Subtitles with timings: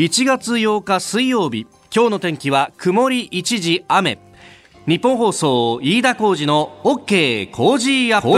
[0.00, 4.18] 1月8日水曜日今日の天気は曇り一時雨。
[4.86, 8.32] ニッポン放送飯田浩司の OK Cozy Up。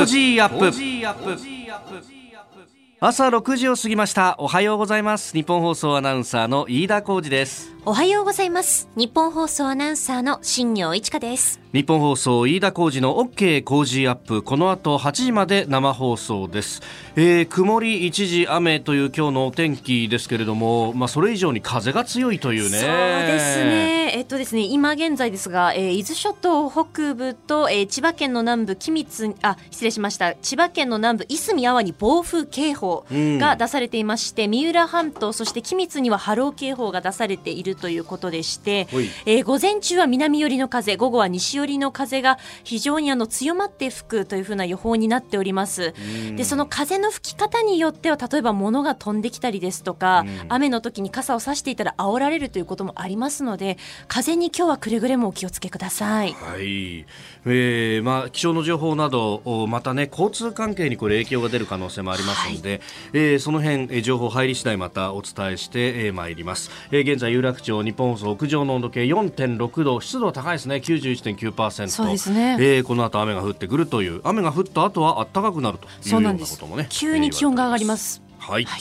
[2.99, 4.35] 朝6時を過ぎました。
[4.41, 5.35] おはようございます。
[5.35, 8.89] ニッポン放送アナウンサーの飯田浩司ですおはようございます。
[8.95, 11.61] ニッポン放送アナウンサーの新行市佳です。
[11.73, 14.43] ニッポン放送飯田浩司の OK Cozy Up。
[14.43, 16.83] この後8時まで生放送です、
[17.17, 22.79] えー、曇り一時雨という今日のお天気ですけれどもまあそれ以上に風が強いというね。
[22.79, 22.89] そう
[23.27, 24.13] ですね。
[24.15, 30.37] えっとですね今現在ですが、えー、伊豆諸島北部と、えー、千葉県の南部君津あ失礼しました。
[30.37, 38.87] 千葉県の南部いすみ阿波に暴風警報が出されていまして、うん、三浦半島そして君津には波浪警報が出されているということでして、
[39.27, 45.95] えー、午前中は南寄りの風午後は西寄りの風が非常にあの強まって吹くというふうな予報になっております。
[46.37, 56.33] でその風の吹き方によっては例えば物が飛んできたりですとか雨の時に傘を差していたら煽られるということもありますので風に今日はくれぐれもお気をつけください。
[56.33, 57.07] はい、
[57.47, 62.81] えー、まあ気象の情報などまたね交通関係にこれ影響が出る可能性もありますので、はい、
[63.15, 66.71] えー、その辺情報入り次第またお伝えしてまいります。
[66.91, 70.77] えー、現在有楽町日本放送屋上の温度計4.6度湿度高いですね。
[70.77, 74.21] 91.9%そうですね、えー、この後雨が降ってくるという。
[74.25, 78.81] 雨が降った後は暖かくなるというようなこともね急に気温が上がります、はい、はい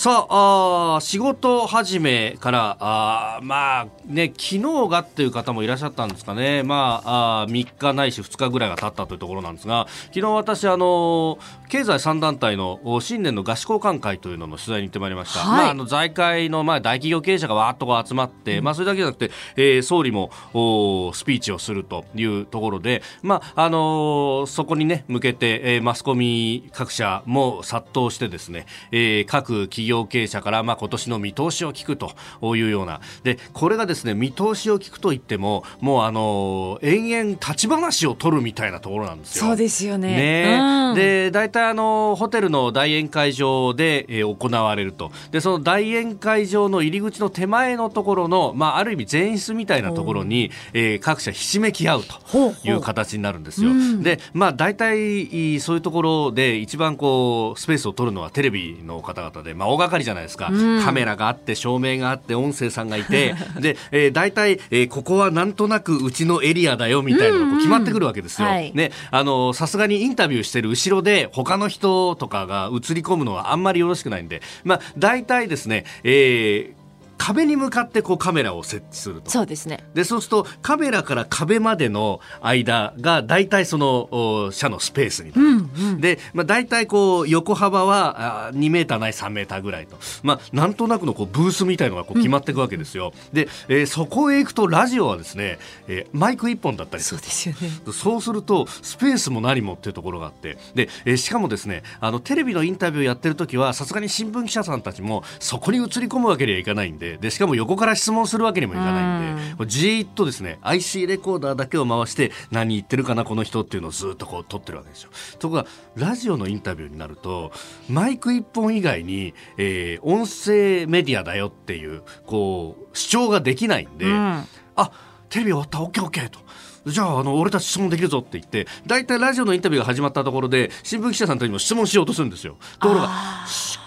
[0.00, 6.62] さああ仕事始めからあまあね昨日がっていう方もいらっしゃったんですかね。
[6.62, 32.12] まああ3日ないし2日ぐらいが経ったというところなんですが昨日私あの経済3団体の新年の合宿交換会というのの取材に行ってまいりました、はい、まああの財界のまあ大企業経営者がわーっとこう集まって、うん、まあそれだけじゃなくて、えー、総理もおスピーチをするというところでまああのー、そこにね向けて、えー、マスコミ各社も殺到してですね、えー、各企業業経営者から、まあ、今年の見通しを聞くと
[32.56, 33.00] いうような。
[33.22, 39.46] でこれがですね見通しを聞くといってももうあの延々立ち話を取るみたいなところなんですよ。
[39.46, 40.16] そうですよね。
[40.16, 40.58] ね、
[40.90, 45.10] うん、で大体あのホテルの大宴会場で、えー、行われると。
[45.30, 53.70] でその大宴会場の入り口の手前のところの、まあ、ある意味前室みたいなところに、えー、各社ひしめき合うという形になるんですよ。
[53.70, 63.34] ほうほうでまあ大体そういうところで一番こうスペースを取るのはテレビの方々で、まあ、大掛かりじゃないですか、うん、カメラがあって照明があって音声さんがいて。
[63.60, 68.48] で、えー、大体、えー、ここはなんとなくうちのエリアだよみたいなのが決まってくるわけですよ。
[68.48, 76.80] うんうんはい、ねあのさすがにインタビューしてる後ろで他の人とかが映り込むのはあんまりよろしくないんで、まあ、大体ですね、えー、
[77.20, 79.30] 壁に向かってこうカメラを設置すると。
[79.30, 79.84] そうですね。
[79.94, 85.36] でそうするとカメラから壁までの間が大体その車のスペースにな。
[85.36, 97.92] る、うんうん、で、まあ、大体こう横幅は2メーターない3メーターぐらいと、まあ、なんとなくのこうブースみたいのがこう決まっていくわけですよ、うん、で、えー、そこへ行くとラジオはですね、えー、マイク1本だったりするそうですよね。
[97.92, 100.56] そうするとスペースも何もっていうところがあって。
[100.74, 107.18] で、えー、しかもですねあのテレビのインタビューやってる時はさすがに新聞記者さんたちもそこに映り込むわけにはいかないんで。
[107.18, 115.10] でしかもも横から質問するわけにもいかないんで、うん、じーっとですね IC レコーダーだけを回して何言ってるかなこの人っていうのをずっとこう撮ってるわけですよ。
[115.38, 115.66] ところが
[115.96, 117.52] ラジオのインタビューになると
[117.88, 124.44] マイク一本以外に、えー、音声メディアだよっていうこう主張ができないんで、うん、
[124.76, 124.90] あ
[125.28, 126.38] テレビ終わった OKOK と。
[126.86, 132.56] じゃあ、あの、俺たち質問できるぞって言って、大体ラジオのインタビューが始まったところで、新聞記者さんたちにも質問しようとするんですよ。
[132.80, 133.10] ところが、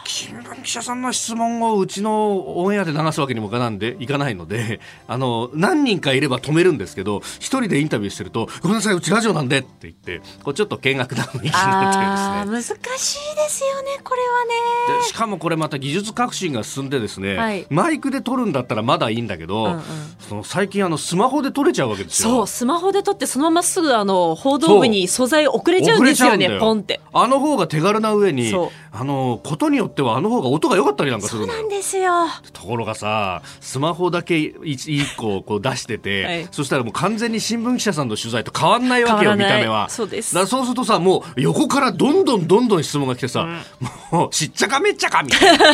[0.05, 12.79] 新聞記者さんの質問をうちのオンエアで流すわけにもいかないんでいかないのであの何人かいれば止めるんですけど一人でインタビューしてるとごめんなさいうちラジオなんでって言ってこうちょっと見学な雰囲気になってですね。
[12.79, 14.21] 難しいですよねこれ
[14.89, 15.03] はね。
[15.03, 19.81] しかもこれまた技術革新が進んでですね、はい、マイクで撮るんだったらまだいいんだけど、うんうん、
[20.19, 22.29] その最近あのスマホで撮れちゃうわけですよ。
[22.29, 26.99] そうスマホで撮ってそのまますぐあの報道部に素材送れちゃうんですよねポンって。
[27.13, 28.53] あの方が手軽な上に
[28.95, 32.11] あのことによってはあの方が音が良かったりなんかするのそうなんですよ。
[32.53, 39.89] ところがさスマホだけ一個こう出してて、はい、そしたらもう完全に新聞記者さんの取材と変わんないわけよ見た目は。
[39.89, 40.35] そうです。
[40.35, 45.65] だそうするとさもう横からどんどんどんどん質問が来てさ、うん、もうしっちゃかめっちゃかみたいな。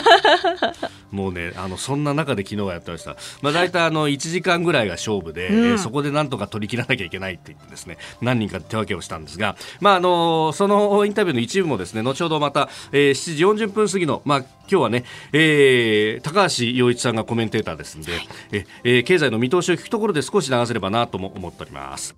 [1.11, 22.15] もうねあのそんな中で昨日はやってました、まあ、大体あの1時間ぐらいが勝負で、うん、えー、そこでなんとか取り切らなきゃいけないって言ってですね何人か手分けをしたんですが、まあ、あのそのインタビューの一部もですね後ほどまた、えー、7時40分過ぎの、まあ、今日はね、えー、高橋洋一さんがコメンテーターですんで、はい、ええー、経済の見通しを聞くところで少し流せればなとも思っております。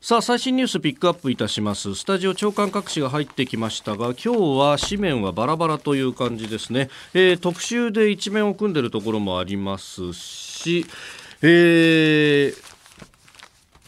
[0.00, 1.94] さあ最新ニュースピックアップいたします。
[1.94, 10.84] スタジオ長官各紙が入ってきましたが今日は紙面はバラバラという感じですね、えー、特集で一面を組んでいるところもありますし、
[11.40, 12.73] えー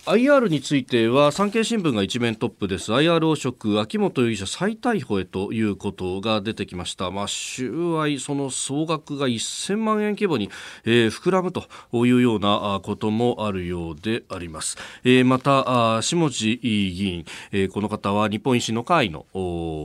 [0.06, 2.92] IR については産経新聞が一面トップです。
[2.92, 7.10] IR 汚職秋元容疑者再逮捕へということが出てきました。
[7.10, 10.48] まあ収賄その総額が1000万円規模に、
[10.84, 11.64] えー、膨らむと
[12.06, 19.26] いうようなこともあるようであります、えー、また下地議員、えー、この方は日本維新の会の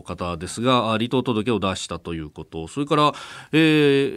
[0.06, 2.68] 方ですが離党届を出したということ。
[2.68, 3.14] それから、
[3.54, 3.58] え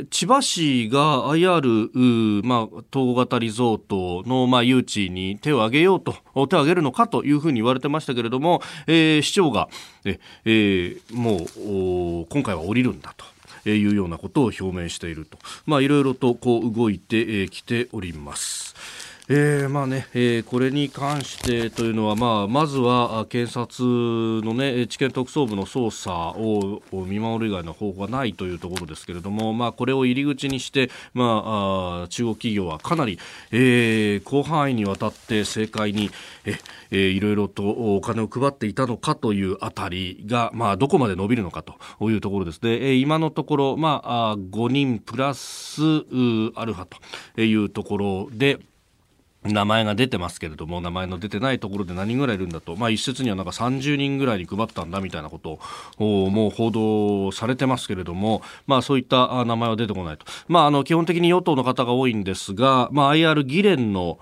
[0.02, 6.12] ー、千葉市が IR、まあ、統合型リゾートの、まあ、誘致に手を挙げようようと
[6.48, 9.68] 手を挙げるのかというふうに言われてましたけれども、えー、市長が
[10.04, 11.38] え、ー、も
[12.22, 18.74] う今回は降りるんだというようなことを表明していると、まあ、いろいろとこう動いてきております。
[19.26, 23.82] えーまあねえー、これに関してというのは、まあ、まずは検察
[24.44, 33.18] の、ね、地検特捜部の捜査を見守る以外の方法はないというところですけれども、まあ、これを入り口にして、まあ、あ中国企業はかなり、
[33.50, 36.10] えー、広範囲にわたって政界に
[36.44, 36.58] え、
[36.90, 37.66] えー、いろいろと
[37.96, 42.62] お金を配っていたのかというあたりが、まあ、どこまで伸びるのかというところです。
[42.62, 46.86] ね、えー、今のところ、まあ、5人プラスアルファ
[47.34, 48.58] というところで、
[49.44, 55.58] 名前が出てますけれども、名前の出てないところで何人ぐらいいるんだと、まあ一説にはなんか30人ぐらいに配ったんだみたいなこと
[55.98, 60.24] を、もう報道されてますけれども、まあそういった名前は出てこないと。
[60.48, 64.18] まああの基本的に与党の方が多いんですが、まあ IR 議連の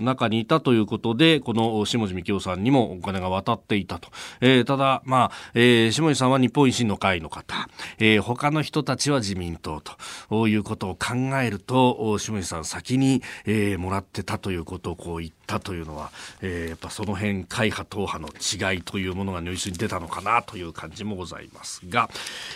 [0.00, 4.08] 中にいたということで、この下地幹夫さんにもお金が渡っていたと。
[4.40, 7.68] えー、ただ、まあ、えー、下地さんは日本維新の会の方、
[7.98, 9.82] えー、他の人たちは自民党
[10.28, 18.28] ということを考えると、下地さん先に、えー、もらってたたということをこう言ったというのは、えー、やっぱその辺会派党派の
[18.72, 22.08] 違いというものが如実に出たのかなという感じもございますが、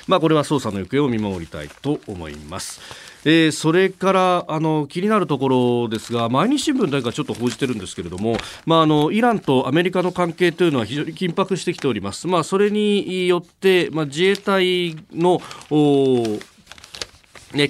[0.07, 2.81] まあ、これは捜査の行方を見守りたいと思います。
[3.25, 8.37] えー、それからあの気になるところですが毎日新聞だけがちょっと報じてるんですけれども、
[8.67, 12.29] まあ、あのイランとアメリカの関係というのは非常に緊迫してきております。
[12.29, 15.41] まあ、それによって、まあ、自衛隊の、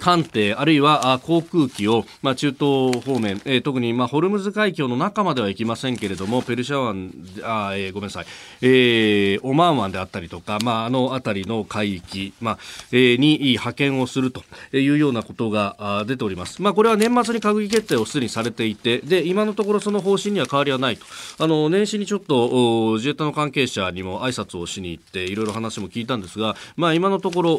[0.00, 7.12] 艦艇あるいは航空機を、まあ、中東方面、えー、特に、まあ、ホルムズ海峡の中までは行きませんけれどもペルシャ湾
[7.42, 8.26] あ、えー、ごめんなさい、
[8.62, 12.58] えー、オマーン湾であったりとか、まあ、あの辺りの海域、まあ
[12.92, 14.42] えー、に派遣をすると
[14.72, 21.04] いうようなことが出ております、まあ、これは年末に閣議決定をすでにされていてで今のところその方針には変わりはないと。
[21.38, 27.58] あの年始にちょっと自衛隊の関係者にも挨拶をしに行っていろいろ話も聞いたんですが、まあ、今のところ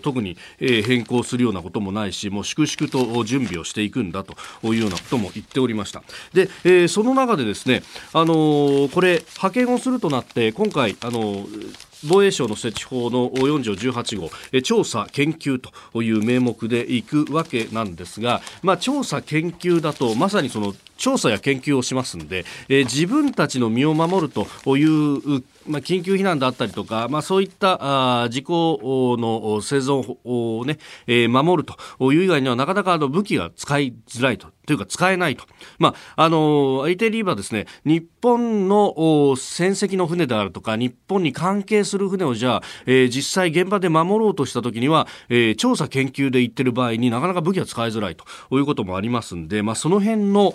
[0.00, 4.34] 特に、えー、変更するようなこともないしもう粛々と準備をしていくんだと
[4.64, 6.02] いうようなことも言っておりました。
[6.32, 7.82] で、えー、その中でですね、
[8.12, 14.30] あのー、これ派遣をするとなって今回、あのー防衛省の設置法の4条18号
[14.60, 31.68] 調査研究という名目でいくわけなんですが、まあ、調査研究だとまさにその調査や研究をしますんで、えー、自分たちの身を守るという、まあ、緊急避難だったりとか、まあ、そういったあ事故の生存をね、えー、守る
[31.98, 34.48] という以外にはなかなかあの武器が使いづらいと。
[34.66, 35.44] というか使えないと。
[35.78, 48.24] まあ、あの、相手リーバーですね、日本の戦績の船であるとか、日本に関係する船をじゃあ、えー、実際現場で守ろうとしたときには、えー、調査研究で行ってる場合になかなか武器が使いづらいと
[48.58, 50.54] いうこともありますんで、まあ、その辺の、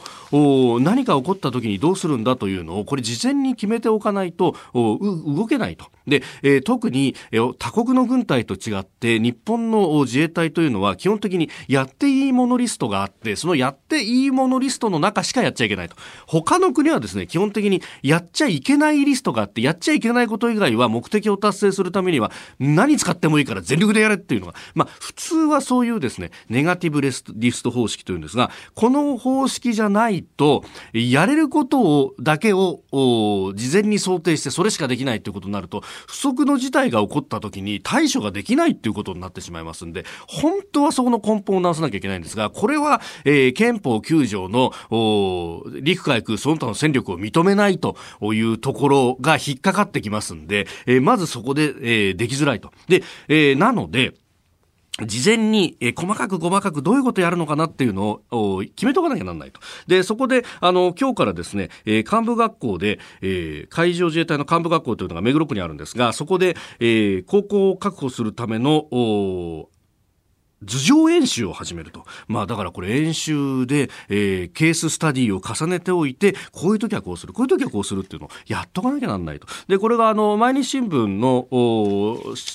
[0.82, 4.56] 何か起こった時にどうするんだというのをこれ事前に決めておかないと
[5.01, 5.86] 動けないと。
[6.08, 15.96] で、えー、特に、えー、他国の軍隊と違って日本の自衛隊というのは基本的にやっていいものリストがあってそのやっていいものリストの中しかやっちゃいけないと。
[16.27, 24.55] 他の国はですね基本的にやっちゃいけないリストがあってやっちゃいけないこと以外は目的を達成するためには何使ってもいいから全力でやれっていうのが。
[24.75, 32.81] まあ普通はそういうですねネガティブリスト方式というんですがこの方式じゃないとやれることをだけを
[33.55, 44.71] 事前に想定してそれしかできないということになると不測の事態が起こった時に対処ができないっていうことになってしまいますんで、本当はそこの根本を直さなきゃいけないんですが、これは、えー、憲法9条の
[45.81, 52.71] 陸海空その他の戦力を認めないというところが引っかかってきますんで、えー、まずそこで、えー、できづらいと。
[52.88, 54.13] で、えー、なので、
[55.05, 59.60] 事前に、え細かく細かくどういうことやるのかなっていうのを決めとかなきゃなんないと。
[59.88, 68.88] で、そこで、あの、今日からですね、えー、幹部学校で、えー、海上自衛隊の幹部学校というのが目黒区にあるんですが、そこで、えー、高校を確保するための、
[70.65, 72.06] 頭上演習を始めると。
[72.27, 79.48] まあだからこれ演習で、えー、ケーススタディを重ねておいて、こういう時はこうする、こういう時はこうするっていうのをやっとかなきゃなんないと。
[79.68, 81.48] で、これがあの、毎日新聞の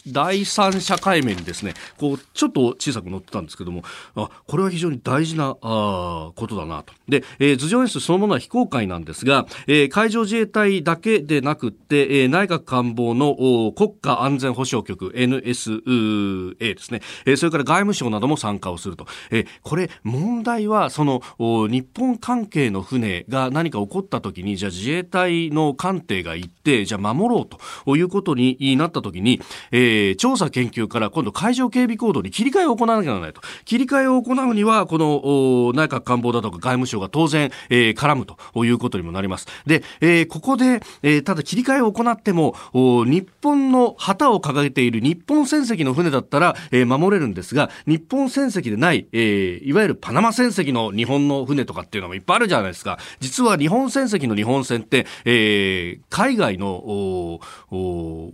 [0.06, 3.82] 第三社会面にですね、こう、ちょっと小さく載ってたんですけども、
[4.14, 6.92] あ、これは非常に大事な、あことだなと。
[7.08, 13.34] で、えー、頭上演習そのものは非公開なんですが、えー、海上自衛隊だけでなくって、えー、内閣官房の
[13.72, 19.06] 国家安全保障局 NSA ですね、えー、それから外務省なども参加をすると。
[19.30, 27.46] え、これ、問題は、その、日本関係の船が何か起こった時に、じゃあ自衛隊の艦艇が行って、じゃあ守ろう
[27.84, 29.40] ということになった時に、
[29.72, 33.40] えー、調査研究から今度海上警備行動に切り替えを行わなきゃならないと。
[33.64, 39.46] 切り替えを行うには、この内閣官房だとか外務省が当然、えー、絡むということにもなります。
[39.66, 52.98] で、えー、ここで、え、ただ切り替えを行っても、日本の旗を掲げている日本船籍の船だったら、え、守れるんですが、日本船籍でない、えー、いわゆるパナマ船籍の日本の船とかっていうのもいっぱいあるじゃないですか。
[53.20, 57.40] 実は日本船籍の日本船って、えー、海外の、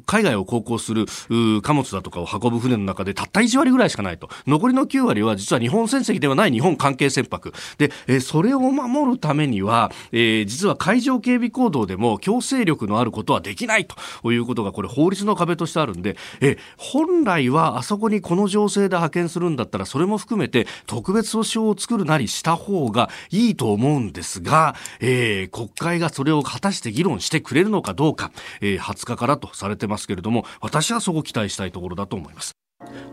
[0.06, 1.06] 海外を航行する
[1.62, 4.30] 貨物だとかを運ぶ船の中でたった1割ぐらいしかないと。
[4.46, 7.52] 残りの9割は実は日本船籍ではない日本関係船舶。
[7.76, 32.61] で、えー、それを守るためには、えー、実は海上警備行動でも強制力のあることはできないということがこれ法律の壁としてあるんで、えー、本来はあそこにこの情勢で派遣するるんだったらそれも含めて特別訴訟を作るなりした方がいいと思うんですが、えー、国会がそれを果たして議論してくれるのかどうか、えー、20日からとされてますけれども私はそこを期待したいところだと思います。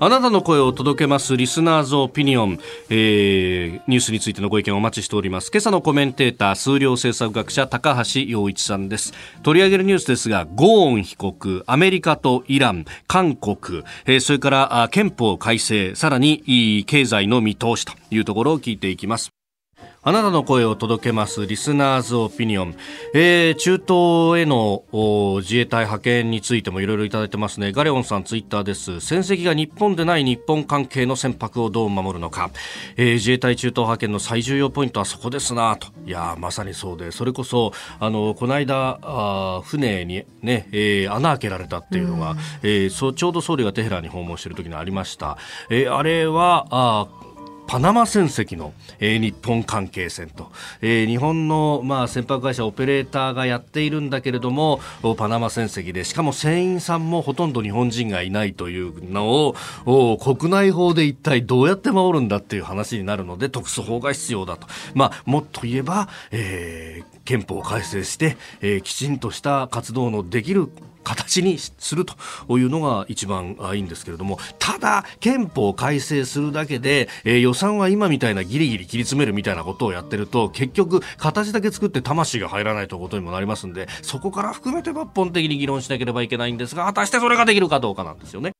[0.01, 2.57] あなたの声を届けますリスナーズオピニオン、
[2.89, 5.51] えー、ニュースについてのご意見をお待ちしております。
[5.51, 9.13] 今朝のコメンテーター数量政策学者高橋洋一さんです。
[9.43, 19.38] 取り上げるニュースですがゴーン被告アメリカとイラン韓国、えー、それから憲法改正さらに経済の見通しというところを聞いていきます。
[20.09, 22.75] あなたの声を届けますリスナーズオピニオン、
[23.13, 24.83] えー、中東への
[25.41, 27.71] 自衛隊派遣についてもいろいろいただいてますね。
[27.71, 29.01] ガレオンさんツイッターです。
[29.01, 32.49] 戦績が日本でない日本関係の船舶をどう守るのか、
[32.97, 35.89] えー、自衛隊中東派遣の最重要ポイントはそこですなと。
[36.03, 37.11] いやまさにそうで。
[37.11, 45.37] それこそあのこの間あ船にね、えー、穴開けられたっていうのが、えー、そちょうど総理がテヘランに訪問している時にありました、
[45.69, 47.07] えー、あれはあ
[47.69, 54.79] パナマ船籍の、えー、日本関係船と、えー、日本の、まあ、船舶会社オペレーターがやっているんだけれども
[55.15, 59.53] パナマ船籍でしかも船員さんもほとんど日本人がいないというの
[59.85, 70.71] を国内法で一体どうやって守るんだっていう話になるので特措法が必要だと、まあ、もっと言えば、えー、憲法を改正して、えー、きちんとした活動のできる
[71.09, 72.15] 形にすると
[72.57, 88.58] いうのが一番いいんですけれどもただ憲法改正するだけで、えー、予算は今みたいなギリギリ切り詰めるみたいなことをやってると結局形だけ作って魂が入らないということにもなりますんでそこから含めて抜本的に議論しなければいけないんですが果たしてそれができるかどうかなんですよね。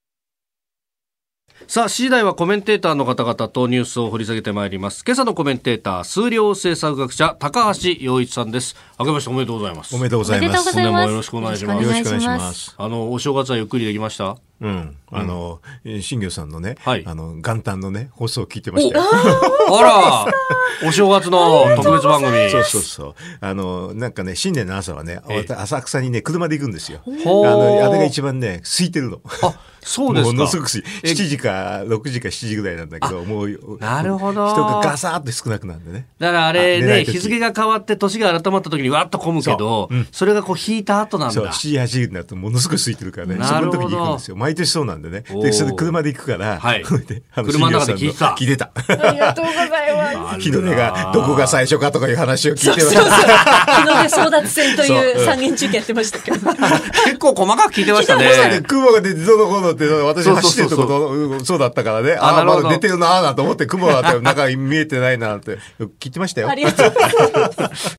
[1.67, 5.03] さあ、次第はコメンテーターの方々とニュースを掘り下げてまいります。
[5.05, 8.75] 今朝のコメンテーター、数量政策学者、高橋洋一さんです。
[8.97, 9.93] 明けましておめでとうございます。
[9.93, 10.73] おめでとうございます。
[10.73, 11.83] 本年もよろしくお願いします。
[11.83, 12.75] よろしくお願いします。
[12.77, 14.37] あの、お正月はゆっくりできました？
[14.61, 14.95] うん。
[15.11, 15.59] あの、
[16.01, 19.05] 新業さんのね、はい、あの、元旦のね、放送を聞いてましたよ。
[19.05, 22.49] あらお正月の特別番組。
[22.49, 23.15] そうそうそう。
[23.41, 27.01] あの、なんかね、新年の朝はね、浅草にね、車で行くんですよ。
[27.05, 29.19] あの、あれが一番ね、空いてるの。
[29.43, 30.33] あ、そうですか。
[30.33, 34.47] ものすごく7時か6時か7時ぐらいなんだけど、もう、なるほど。
[34.51, 36.05] 人がガサーって少なくなるんでね。
[36.19, 41.33] だからあれね、日付が変わって年が改まった時にわっと混むけど、それがこう引いた後なんだ。
[41.33, 43.43] そう、7時8時になるとものすごく空いてるからね。
[43.43, 44.35] その時に行くんですよ。
[44.35, 45.21] 毎年そうなんでね。
[45.21, 46.83] で、それ車で行くから、はい、
[47.33, 48.35] 車の中で聞いてた。
[48.37, 48.71] 聞いてた。
[48.75, 50.39] ありがとうございます。
[50.39, 53.81] 日の出がどこが最初かとかいう話を聞いてました。
[53.81, 56.37] 日の出争奪戦という三元中継やってましたけど。
[57.05, 58.61] 結構細かく聞いてましたね。
[58.67, 62.13] 雲が出てどのこのって私走ってるとこそうだったからね。
[62.13, 65.57] ああ、まだ出てるなーなと思って雲が中 見えてないなって
[65.99, 66.49] 聞いてましたよ。
[66.49, 67.95] ありがとうございます。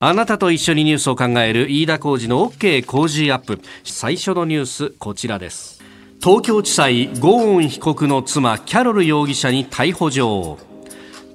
[0.00, 5.82] あなたと一緒にニュースを考える飯田浩二の OK 工事アップ最初のニュースこちらです
[6.20, 10.58] 東京地裁ゴーン被告の妻キャロル容疑者に逮捕状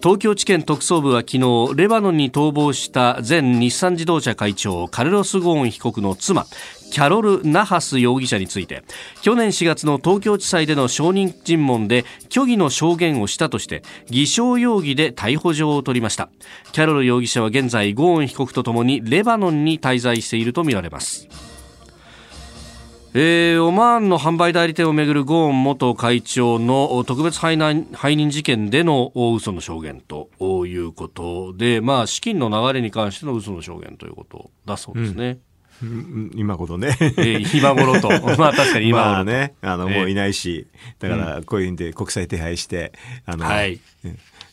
[0.01, 6.45] 東京地検特捜部は昨日レバノンに逃亡した前日産自動車会長カルロス・ゴーン被告の妻
[6.89, 8.83] キャロル・ナハス容疑者について
[9.21, 16.29] 去年4月の東京地裁での証人尋問で虚偽の証言をしたとして偽証容疑で逮捕状を取りました。
[16.71, 21.48] キャロル容疑者は現在ゴーン被告とともにレバノンに滞在しているとみられます。
[23.15, 30.29] えー、オマーンの販売代理店をめぐるゴーン元会長の特別背任事件での嘘の証言と
[30.67, 35.39] いうことで、まあ、資金の流れに関しての嘘の証言ということだそうですね。
[35.81, 36.97] うん、今頃ね。
[36.99, 38.09] えー、今頃と。
[38.37, 39.53] まあ確かに今頃 ね。
[39.61, 40.67] あの、もういないし、
[40.99, 42.91] だからこういうんで国際手配して、
[43.25, 43.79] あの、はい、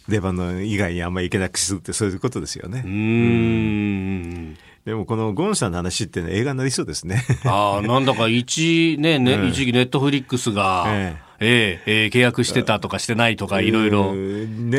[0.09, 2.83] 出番の以外にあんまり行けなくするってそういうことですよね。
[2.87, 4.57] うん。
[4.87, 7.25] でもこのゴンさんの話って映画になりそうですね。
[7.45, 14.15] ああ、なんだか一、ね、ね、うん、一時ネットフリックスが、えええええー、契約してたとかしてないとか、いろいろ、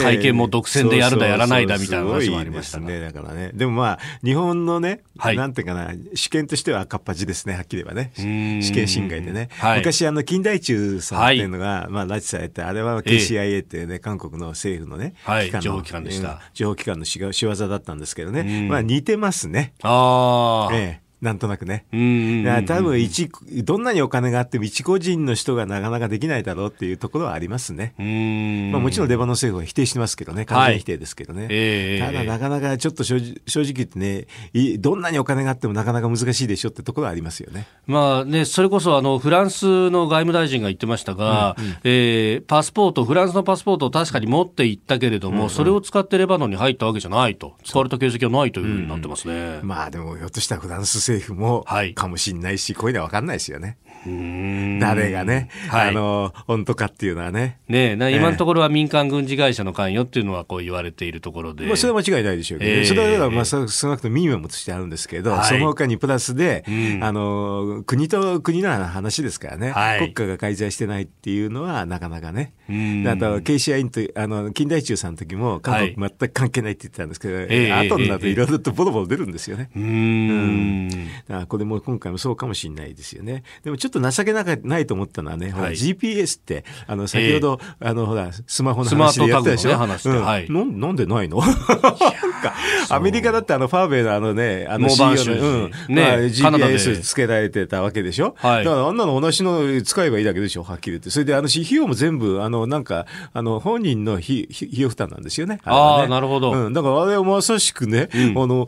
[0.01, 2.99] 会見も独占でやるだやらないだみたいな話もありましたね。
[2.99, 3.51] だからね。
[3.53, 8.11] でもまあ、日本のね、はい、なんていうかな、試験としては赤っ端ですね、はっきり言えばね。
[8.61, 9.49] 試験侵害でね。
[9.59, 16.41] はい、昔、あの、金大中さんっていうのが、はい、まあ、拉致されて、あれは KCIA っていうね、韓国の政府のね、はい、情報機関でした。
[16.53, 18.67] 情報機関の仕業だったんですけどね。
[18.69, 19.73] まあ、似てますね。
[19.83, 20.75] ああ。
[20.75, 21.85] ええなんとなくね。
[21.91, 22.65] うん。
[22.65, 23.29] 多分一、
[23.63, 27.93] どんなにお金があっても一個人の人がなかなかできないだろうっていうところはありますね。
[27.99, 28.71] うん。
[28.71, 30.45] まあもちろんレバノン政府は否定してますけどね。
[30.45, 31.41] 完全否定ですけどね。
[31.41, 34.27] はいえー、ただなかなかちょっと正直正直言ってね、
[34.77, 37.67] どんなにお金があってもなかなか難しいでしょってところはありますよね。
[37.87, 47.55] まあね、それこそあの、フランスの外務大臣が言ってましたが、うんうん、えー、パスポート、フランスのパスポートを確かに持って行ったけれども、うんうん、それを使ってレバノンに入ったわけじゃないと。
[47.63, 49.33] 使われた形跡はないというふうになってますね。
[49.33, 53.77] うんうん、まあでも、ひょっとしたらフランス政府も、はいかもしれないし、こういうのは分かんないですよね。
[54.79, 57.59] 誰がね、はい、あの、本当かっていうのはね。
[57.67, 61.65] ね今のところは民間軍事会社の関与っていうのはこう言われているところで。
[61.65, 72.53] まあ、それは間違いないでしょうけど、ね、えー、それはまあ少なくともミニマムとしてあるんですけど、はい、その他にプラスで、うん、あの、国と国の話ですからね、はい、国家が介在してないっていうのはなかなかね。
[72.67, 79.69] あと、KCI と、あの、近代中さんの時も、韓国全く関係ないって言ってたんですけど、はい、後になるといろいろとボロボロ出るんですよね。
[79.75, 80.89] うん。
[81.29, 83.43] うん、これも今回もそうかもしれないですよね。
[83.63, 90.23] でもちょっと情けなかないと思ったのはね、はい、GPS って、あの、先ほど、えー、あの、ほら、スマホの話でやったでしょ、ね、話うん。
[90.23, 91.41] はい、ななんでないの？
[92.89, 98.35] アメリカだってあの、ファーベイのあのね、あの CEO の、うん、ね、まあ、GPS つけられてたわけでしょ？
[98.37, 101.09] はい、だからあんなの同じの使えばいいだけでしょはっきり言って。
[101.09, 105.59] それで、あの、費用も全部、あの、なんか、あの、本人の費用負担なんですよね。
[105.65, 106.51] ああ、ね、なるほど。
[106.51, 106.73] うん。
[106.73, 108.67] だからあれはまさしくね、うん、あの、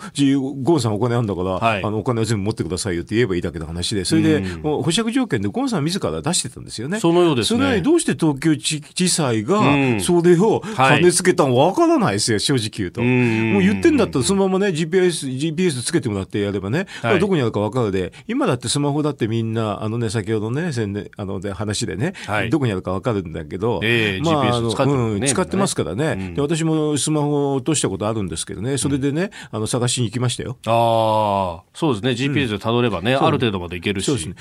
[0.62, 7.00] ゴンさんお金あるんだから、はい、あの、お金は全部持ってくださいよって言えばいいだけの話で、それで、うん、保釈条件でゴンさん自ら出してたんですよね。
[7.00, 7.60] そのようですね。
[7.60, 9.62] それどうして東京地裁が、
[10.00, 13.02] それを金つけたのわからないですよ、正直言うと。
[13.02, 26.42] もう言ってんだったらそのままね、GPS、GPS つけてもらってやればね、はい、どこにあるかわかるで、今だってスマホだってみんな、あのね、先ほどね、宣伝、あの、で話でね、はい、どこにあるかわかるんだけど、えー、まあ、あの、使って、ねうん、使ってますからね、うん、で。
[26.42, 30.58] 私もスマホを落としたことあるんですけどね、それでね、あの、探しに行きましたよ。
[30.66, 34.06] ああ、そうですね、GPS で辿ればね、ある程度まで行けるし。
[34.06, 34.36] そうですね。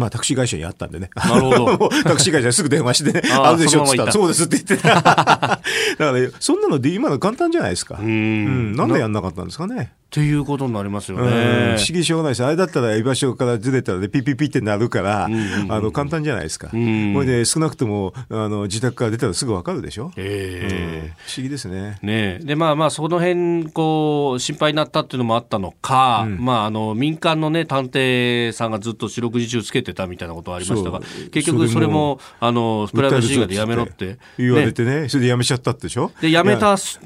[0.00, 1.10] まあ、タクシー会社にあったんでね。
[1.14, 1.88] なるほど。
[2.04, 4.88] タクシー会社にすぐ電話してね、あるでしょって言ったら、そうですって言ってた。
[4.96, 5.62] だか
[5.98, 7.98] ら、ね、そんなので今の簡単じゃないですか。
[8.00, 8.74] うん。
[8.74, 9.92] なんでやんなかったんですかね。
[10.10, 11.76] っていうことになりますよね。
[11.78, 12.44] 不思議しょうがないです。
[12.44, 16.66] あれだったら居場所からずれたら、ね、ピピピってなるから、あの、簡単じゃないですか。
[16.66, 20.10] これで少なくとも、あの、自宅から出たらすぐわかるでしょ。
[20.16, 22.00] ええー、不思議ですね。
[22.02, 31.00] ねで、まあまあ、その辺、こう、心配になったっていうのもあったのか、うん、まあ、あの、民間のね、探偵さんがずっと四六時中つけてたみたいなことはありましたが、
[31.32, 34.18] 結局それも、あの、プライバシーでやめろって。
[34.38, 36.12] 言われてね、それでやめちゃったでしょ？
[36.20, 36.98] で、やめた、そ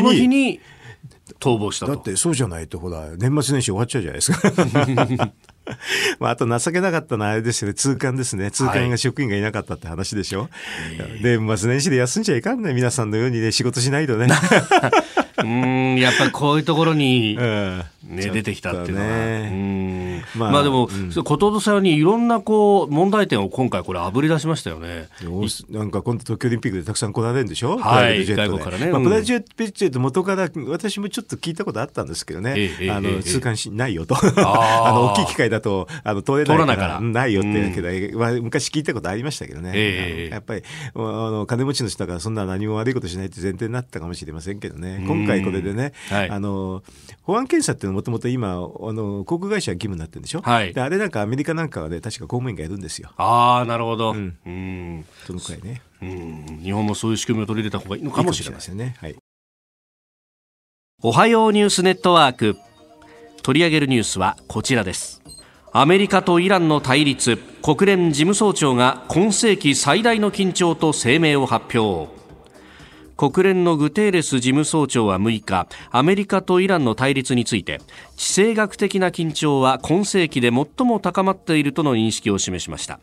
[0.00, 0.60] の日に、
[1.40, 4.50] 逃亡しただってそうじゃないとほら年末年始終わっちゃうじゃないですか
[6.20, 8.50] まあ、あと情けなかったのはあれですよね、通関ですね。
[8.50, 10.42] 通関が職員がいなかったって話でしょ。
[10.42, 10.48] は
[11.18, 12.72] い、で、年始で休んじゃいかんね。
[12.74, 14.28] 皆さんのようにね、仕事しないとね。
[15.44, 19.06] うん、やっぱりこういうところに、 ね、うん、出てきたっていうのは。
[19.06, 25.08] ね、まあ、まあでも、うん、こととさにいろんなこう、問題点を今回これあぶり出しましたよね。
[25.70, 28.86] なんか今度東京オリンピックでたくさん来られるんでしょはい、外国からね。
[28.90, 32.54] まあ、プライベート元から私もちょっと聞いたことあったんですけどね。
[32.56, 34.16] ええ、あの、通関しないよと。
[34.16, 39.72] あの、大きい機械だと、あの、通れないから、ないよってだけど、うん、昔聞いたことありましたけどね。
[39.74, 40.62] え、やっぱり、
[40.94, 45.04] あの、金持ちの人だからそんな何も悪いことしないって前提になったかもしれませんけどね。
[45.06, 46.82] 今回これでね、はい、あの
[47.22, 53.10] 保安検査っていうのはもともと今あの航空会社は義務になってるんでしょ、はい、であれなんかアメリカなんかはね確か公務員がやるんですよ。
[53.16, 55.04] ああなるほど、うん、うん。
[55.26, 55.82] そのくらいね。
[56.02, 56.60] うん。
[56.62, 58.76] 日本もそういう仕組みを取り入れた方がいいのかもしれません。
[58.76, 58.96] ね。
[59.00, 59.16] はい。
[61.02, 62.56] おはようニュースネットワーク。
[63.42, 65.17] 取り上げるニュースはこちらです
[65.72, 72.10] アメリカとイランの対立国連事務総長が今世紀最大の緊張と声明を発表。
[73.18, 77.80] 国連のグテーレス事務総長は6日アメリカとイランの対立について
[78.16, 83.00] 地政学的な緊張は今世紀で最も高まっているとの認識を示しました。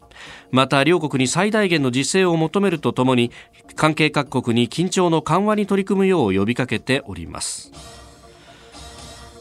[0.52, 3.30] また両国に最大限の自制を求めるとともに
[3.76, 7.95] 関係各国に緊張の緩和に取り組むよう呼びかけております。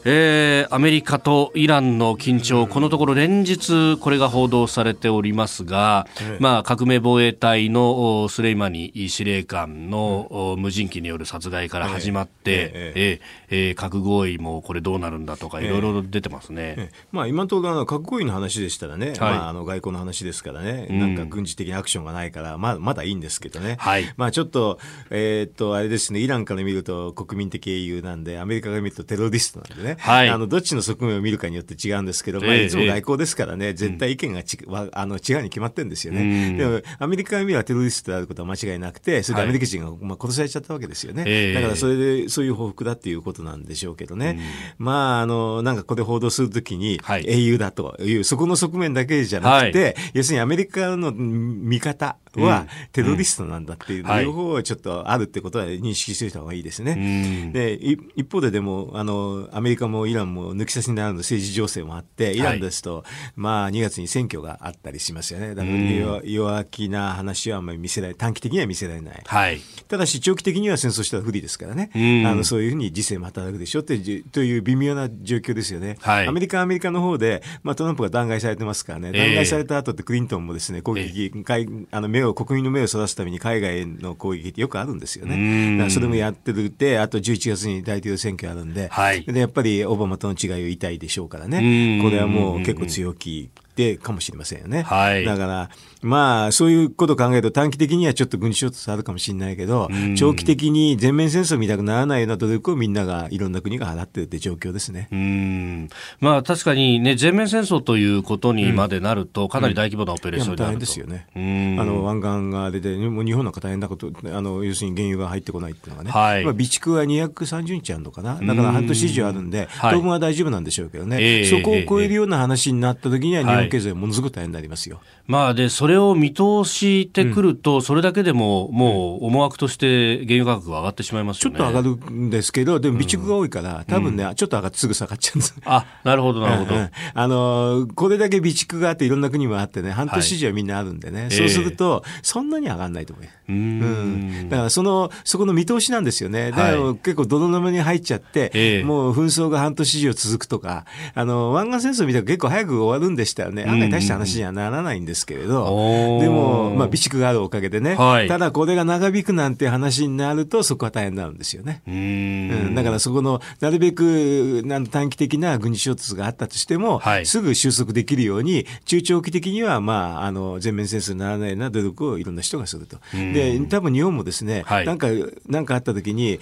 [0.07, 6.05] えー、アメリカとイランの緊張、このところ連日これが報道されておりますが、
[6.39, 24.77] まあ、革命防衛隊のスレイマニ司令官の無人機による殺害から始まって、えええ核合意もこれどうなるんだとかいろいろ出てますね、まあ、今のところ核合意の話でしたらね、まあ、あの外交の話ですからね、なんか軍事的なアクションがないから、まあ、まだいいんですけどね、はい、まあ、ちょっと、
[25.09, 29.94] えー、っとあれですねイランから見ると国民的英雄なんでアメリカから見るとテロリストなんでね。
[29.97, 36.57] はい、あのどっちの側面を見るかによって違うんですけど、まあ、いつも外交ですからね、絶対意見がち、うん、あの違うに決まってるんですよね。
[36.57, 41.53] でもアメリカが見ればテロリストであることは間違いなくて、それでアメリカ人が、まあ、殺されちゃったわけですよね。
[41.53, 44.39] だからそれでそういう報復だっていうことなんでしょうけどね。
[44.77, 57.51] まあ、あの、なんかここで報道するときに、英雄だという、そこの側面だけじゃなくて、要するにアメリカの見方はテロリストなんだっていう、両方ちょっとあるってことは認識しておいた方がいいですね。
[57.53, 65.55] で、一方ででも、あの、アメリカもイランも抜き差しになる政治情勢もあって、イランですと、はい、まあ、2月に選挙があったりしますよね。
[65.55, 69.21] だから弱気な話はあんまり見せられ、短期的には見せられない。
[69.25, 71.89] はい、ただし、長期的には戦争したら不利ですからね。
[72.25, 73.97] あのそういうふうに時勢も働くでしょって
[74.31, 75.97] という微妙な状況ですよね。
[76.01, 85.89] はい、アメリカはアメリカの方で、まあ、トランプが弾劾されてますからね、弾劾された後ってクリントンもですね、攻撃、えー、あの目を、国民の目をそらすために海外への攻撃ってよくあるんですよね。
[85.89, 94.83] それもやってるって、あと11月に大統領選挙あるんで、はい、でやっぱりオバマとの違いを言いたいでしょうからね、これはもう結構強気でかもしれませんよね。
[94.83, 95.69] はい、だから、
[96.01, 105.07] まあ、そういうことを考えると短期的にはちょっと軍事衝突あるかもしれないけど、長期的に全面戦争見たくならないような努力をみんなが、いろんな国が払ってるって状況ですね。
[105.11, 111.27] うんまあ、確かにね、全面戦争ということにまでなると、かなり大規模なオペレーションになると、大変ですよね。
[111.35, 116.11] あの、湾岸が出て、もう日本なんか大変なこと、あの、要するに原油が入ってこないっていうのがね。
[116.11, 118.35] はい、まあ、備蓄は230日あるのかな。
[118.35, 121.17] だから半年以上あるんで、当分は大丈夫なんでしょうけどね。
[121.19, 125.01] えー、そこを超えるような話になった時には、日本関係税ものすごく大変になりますよ。
[125.27, 135.55] まあ、で、それを見通してくると、それだけでも、もう思惑として原油価格が上がってしまいます、ね、ちょっと上がるんですけど、でも備蓄が多いから、多分ね、ちょっと上がってすぐ下がっちゃうんです。
[135.65, 136.75] あ、なるほど、 なるほど。
[137.13, 143.25] あの、これだけ備蓄があって、いろんな国もあってね、半年以上みんなあるんでね、はい、そうすると、そんなに上がらないと思う。
[143.47, 144.49] うん。
[144.49, 146.51] だから、その、そこの見通しなんですよね。
[146.51, 150.85] だから、結構泥沼に入っちゃって、もう紛争が半年以上続くとか、
[151.15, 153.63] あの、湾岸戦争見たら結構早く終わるんでしたよね。
[153.63, 161.81] 案外大した話にはならないんですけれど、でも、まあ、備蓄があるおかげでね、はい、ただこれが長引くなんて話になると、そこは大変になるんですよね。
[161.87, 172.97] うん、だからそこの、なるべく短期的な軍事衝突があったとしても、はい、すぐ収束できるように、中長期的には、まあ、あの全面戦争にならないような努力をいろんな人がすると。
[173.13, 175.07] で、多分日本もですね、はい、なんか、
[175.47, 176.39] なんかあった時に、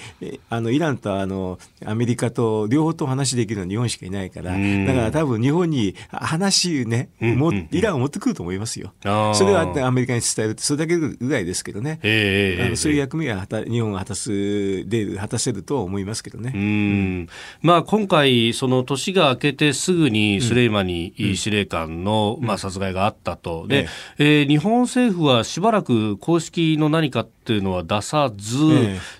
[0.49, 8.93] あのイランとあのアメリカと両方と話できるのは日本しかいないから、だから多分日本に話ね、もイランを持ってくると思いますよ。
[9.01, 16.51] それはアメリカに伝えるって、それだけぐらいですけどね、えー、あのそういう役目は日本が果たすで果たせると思いますけどね。
[16.53, 17.27] うん。
[17.61, 28.57] まあ、今回、その年が明けてすぐにスレイマニ司令官の、まあ、殺害があったと、で、えー、日本政府はしばらく公式の何かっていうのは出さず、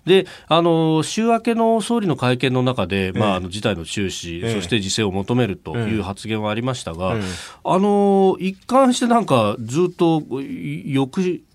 [0.05, 7.17] であの週明けの総理の会見の中で、まあ、あの事態の注視、そして自制を求めるという発言はありましたが、
[7.63, 11.07] あの一貫してなんかずっと抑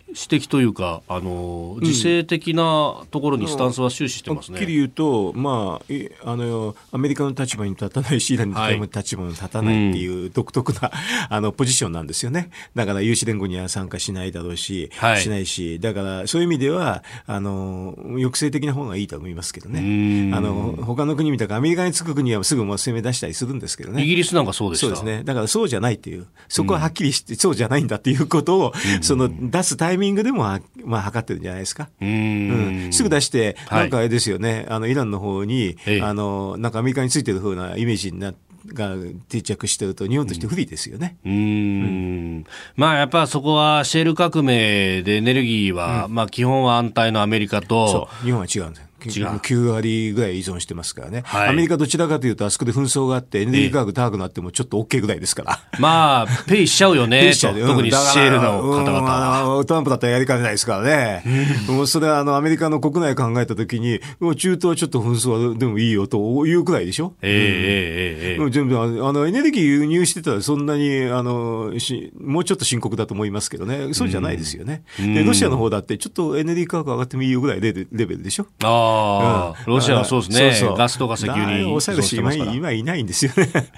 [0.09, 5.81] 指摘というか、あの自制的なところにスタンスは終始してますね、はっきり言うと、ま
[6.25, 10.91] あ、あのアメリカの立場に立たないし、イランの立場に立たないっていう独特な、
[11.29, 12.51] あのポジションなんですよね。
[12.75, 20.33] だから有志連合には参加しないだろうし、はい、しないし、だからそういう意味ではあの抑制的な方がいいと思いますけどね。
[20.35, 24.03] あの他の国みたいにアメリカにつく国はすぐもう攻め出したりするんですけどね。
[24.03, 25.23] イギリスなんかそうですそうですね。
[25.25, 30.45] だからそうじゃないっていう、そこははっきりして、そうじゃないんだっていうことを、その出すタイミングでも、
[30.85, 31.89] まあ、測ってるんじゃないですか。
[32.01, 38.95] うん,、すぐ出して、なんかあれですよね、はい、あの、イランの方に、あの、なんかアメリカについてるふうなイメージになって、が
[39.29, 41.17] 定着してると日本として不利ですよね。
[41.25, 42.45] うん、うん。
[42.77, 48.09] まあやっぱそこはシェール革命でエネルギーは、うん、まあ基本は安泰のアメリカと。
[48.23, 55.59] 日本は違うんです9割ぐらい依存してますからね、はい、アメリカどちらかというと、あそこで紛争があって、エネルギー価格高くなってもちょっと OK ぐらいですから。
[55.79, 61.23] まあ、ペイしちゃうよね、 特にシェールの方々は、トランプだったらやりかねないですからね、
[61.69, 67.15] もうそれはあのアメリカの国内考えたときに、もう中東はちょっと紛争はでもいいよというくらいでしょ？
[67.23, 74.83] ええええ全部あのエネルギー輸入してたらそんなにあのしもうちょっと深刻だと思いますけどね、そうじゃないですよね。
[74.99, 78.47] でロシアの方だってちょっとエネルギー価格上がってもいいよぐらいレベルでしょ？
[78.63, 80.53] ああ、うん、ロシアはそうですね。
[80.53, 83.51] そうそうガスとか石油に抑える人今今いないんですよね。
[83.53, 83.69] なる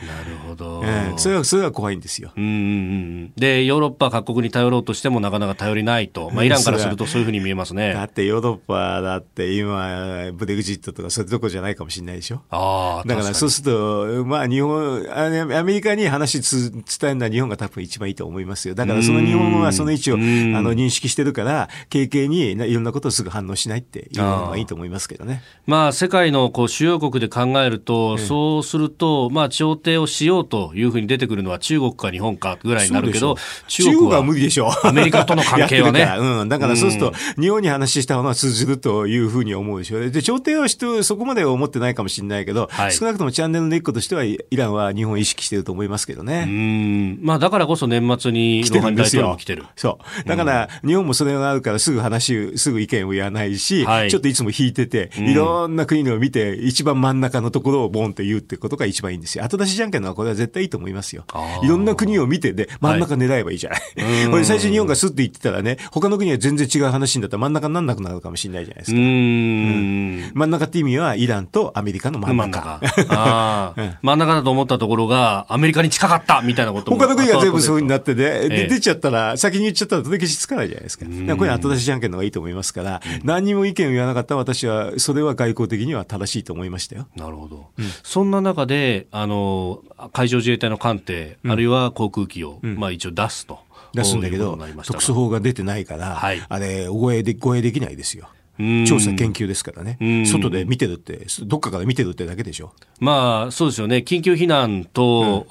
[0.49, 2.33] ほど、えー、それはそれは怖いんですよ。
[2.37, 7.95] うんうんでヨーロッパ各国に頼ろうとしてもなかなか頼りないと、まあイランからするとそういうふうに見えますね。
[7.95, 12.43] だってヨーロッパだって今ブレグジットとかそういうとこじゃないかもしれないでしょ。
[12.51, 18.75] ああ、だからそうするとまあ日本アメリカに話つ伝えるのは日本が多分一番いいと思いますよ。
[18.75, 25.43] だからその日本はその位置をあの認識してるから経験にいろんなことをすぐ反応しないっていうのがいいと思いますけどね。
[25.67, 33.37] まあ世界のこう主要国で考えると、そうすると、まあ、調停をしようというふうに出てくるのは中国か日本かぐらいになるけど、
[33.69, 34.71] 中国は無理でしょ。
[34.87, 36.09] アメリカとの関係はね。
[36.19, 36.49] うん。
[36.49, 40.11] だからそうすると、日本に話した方が通じるというふうに思うでしょう。
[40.11, 46.47] で、調停はしてそこまで思ってないかもしれないけど、はい、少なくともチャンネルの一個としては、イランは日本を意識してると思いますけどね。
[46.49, 47.19] うん。
[47.23, 49.65] まあ、だからこそ年末にロハン大統領来てる。
[49.77, 50.29] そう。
[50.29, 59.45] だから、日本もそれがあるからすぐ話、すぐ意見を言わないし、はい、ちょっといつも引いてて、いろんな国のを見て、一番真ん中のところをボンって言うってことが一番いいんですよ。
[59.45, 61.25] 後出しじゃんけんのはこれは絶対いいと思いますよ。
[61.63, 63.81] いろんな国を見てで、真ん中狙えばいいじゃない。
[63.81, 68.99] はい、 これ最初日本がスッて言ってたらね、他の国は全然違う話になったら真ん中にならなくなるかもしれないじゃないですか。
[68.99, 72.81] うん、真ん中って意味はイランとアメリカの真ん中。
[72.81, 73.75] 真ん中。
[74.03, 81.07] 真ん中だと思ったところがアメリカに近かったみたいなこと他の国が全部そうになってね、で出ちゃったら、先に言っちゃったら取り消しつかないじゃないですか。
[81.37, 87.09] これ後出しじゃんけんの方がいいと思いますから、何にも意見を言わなかった私は、それは外交的には正しいと思いましたよ。
[87.17, 87.67] なるほど。
[87.79, 93.59] うん、そんな中で、あの、海上自衛隊の艦艇、あるいは航空機を、まあ一応出すと。
[93.93, 98.29] 出すんだけど、特措法が出てないから、はい、あれ、護衛で、護衛できないですよ。
[98.87, 102.73] 調査研究ですからね、外で見てるって、どっかから見てるってだけでしょ。
[103.01, 105.47] まあ、そうですよね、緊急避難と、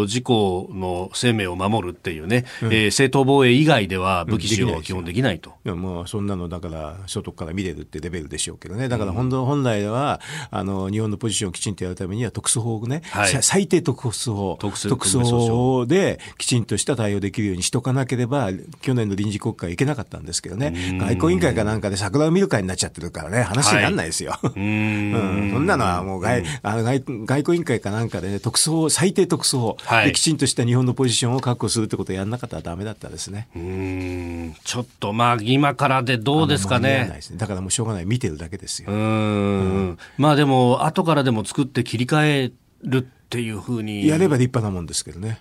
[0.00, 5.50] うん、事故の生命を守るっていうね、うん、えー、正当防衛以外では武器使用は基本できないと。
[5.64, 18.50] いやもうそんなの、だから、外から見てるってレベルでしょうけどね、だから本当、本来はあの日本のポジションをきちんとやるためには、特措法ね、はい、最低特措法、特措法できちんとした対応できるようにしとかなければ、
[18.80, 24.32] 去年の臨時国会、いけなかったんですけどね、外交委員会かなんかで桜を見る会になっちゃってるからね、話にならないですよ。
[24.32, 33.48] はい、 うん、そんなのはもう外、あの外外交委員会かなんかで、ね、特措最低特措はい、きちんとした日本のポジションを確保するってことをやらなかったらだめだったですね。
[33.54, 34.54] うん。
[34.64, 37.08] ちょっとまあ、今からでどうですかね。
[37.08, 37.20] ね。
[37.36, 38.90] だからもうしょうがない、見てるだけですよ。
[38.90, 39.98] うん。
[40.18, 45.40] まあでも、後からでも作って切り替えるっていうふうにやれば立派なもんですけどね。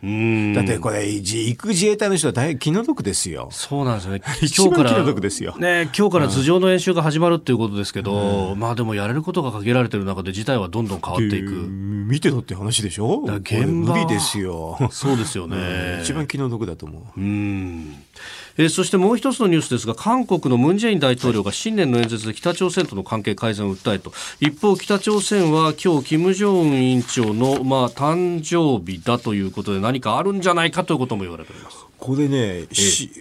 [0.56, 3.50] だってこれ、行く自衛隊の人は大気の毒ですよ。
[3.52, 4.22] そうなんですよね。
[4.58, 5.56] 今日から、気の毒ですよ。
[5.60, 11.52] ね、今日から頭上の演習が始まるっていうことですけど、うん、まあでもやれることが限られてる中で事態はどんどん変わっていく。
[11.52, 13.24] 見てろって話でしょ？
[13.42, 14.78] 現場無理ですよ。
[14.92, 16.00] そうですよね。
[16.02, 17.20] 一番気の毒だと思う。
[17.20, 17.96] うん
[18.56, 31.93] えー、そしてもう一つのニュースですが韓国のムン・ジェイン大統領が新年の演説で北朝鮮との関係改善を訴えと一方北朝鮮は今日金正恩委員長の、まあ、誕生日だということで何かあるんじゃないかということも言われております。
[32.04, 32.68] これね、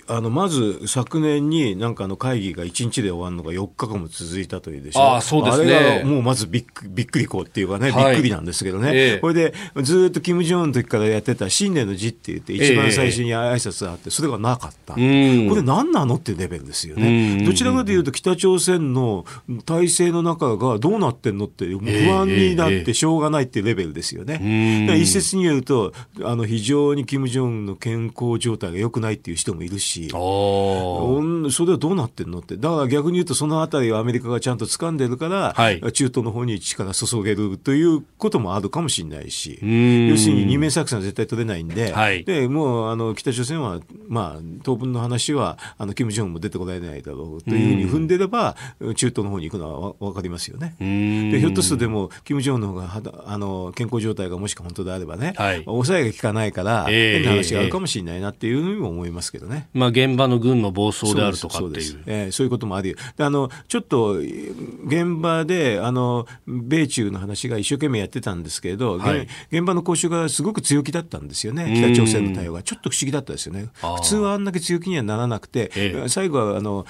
[0.09, 5.15] あのまず昨年になんかの会議が1日で終わるのが4日間も続いたというでしょ。
[5.15, 5.77] あそうですね。
[5.77, 17.45] あれがもうまずびっくびっくりこうっていうかね、はい、びっくりなんですけどね、えこれでずっと金正恩の時からやってた新年の辞って言って、一番最初に挨拶があって、それがなかった、これ、何なのっていうレベルですよね。
[17.47, 19.25] どちらかというと、北朝鮮の
[19.65, 21.79] 体制の中がどうなってんのって、不
[22.11, 24.99] 安になってしょうがないっていうレベルですよね。
[24.99, 25.93] 一説によると、
[26.25, 50.77] あの非常に金正恩の健康状態が良くないっていう人もいるし、それはどうなってんのって、だから逆に言うと、そのあたりをアメリカがちゃんと掴んでるから、はい、中東の方に力注げるということもあるかもしれないし、要するに二面作戦は絶対取れないんで、はい、でもうあの北朝鮮は、まあ、当分の話は、あの金正恩も出てこられないだろうというふうに踏んでれば、中東の方に行くのは分かりますよね。
[50.79, 59.69] でひょっとするとでも、金正恩の方があの健康状態がもしか本当であればね、はい、抑えが効かないから、変な話があるかもしれないなっていいうふうにも思いますけどね。
[59.75, 61.83] まあ、現場の軍の暴走であるとかっていう。
[61.83, 62.91] そうえー、そういうこともある。
[62.91, 62.97] よ。
[63.19, 72.63] あのちょっと現場であの米中の話が一生懸命やってたんですけれど、はい、現場の交渉がすごく強気だったんですよね、北朝鮮の対応が。
[72.63, 73.69] ちょっと不思議だったですよね。
[73.81, 76.87] 普通はあんだけ強気にはならなくて、ええ、最後はあの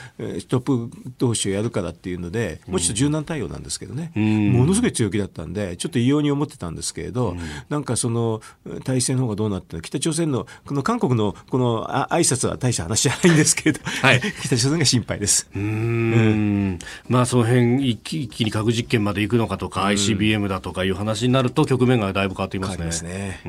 [0.48, 7.36] トップ同士をやるからっていうので、もうちょっと柔軟対応なんですけどね、ものすごい強気だったんで、ちょっと異様に思ってたんですけれど、
[7.68, 8.40] なんかその
[8.84, 15.50] 体制の方がどうなって北朝鮮のこの韓国のこのあ挨拶は大した話じゃないんですけれど、はい、 北朝鮮が心配です。
[15.54, 16.78] うん、
[17.10, 22.90] まあその辺一気一気に核実験まで行くのかとか、ICBM だとかいう話になると局面がだいぶ変わっていますね。
[22.90, 23.40] すね。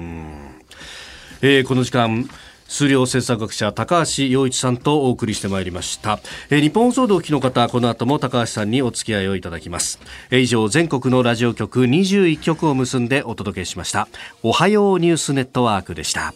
[1.41, 2.29] えー、この時間
[2.67, 14.07] 数量政策学者高橋洋一さんとお送りしてまいりました、えー、日本放送でお聞きの方この後も高橋さんにお付き合いをいただきます、えー、以上全国のラジオ局21局を結んでお届けしました。
[14.41, 16.33] おはようニュースネットワークでした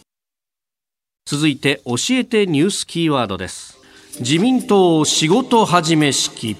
[1.30, 3.76] 続いて教えてニュースキーワードです。
[4.20, 6.56] 自民党仕事始め式。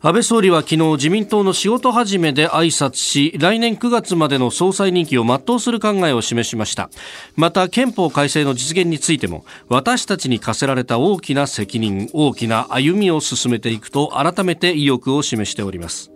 [0.00, 6.88] 安倍総理は昨日自民党の仕事始めで挨拶し来年9月までの総裁任期を全うする考えを示しました。
[7.34, 16.15] また憲法改正の実現についても私たちに課せられた大きな責任大きな歩みを進めていくと改めて意欲を示しております。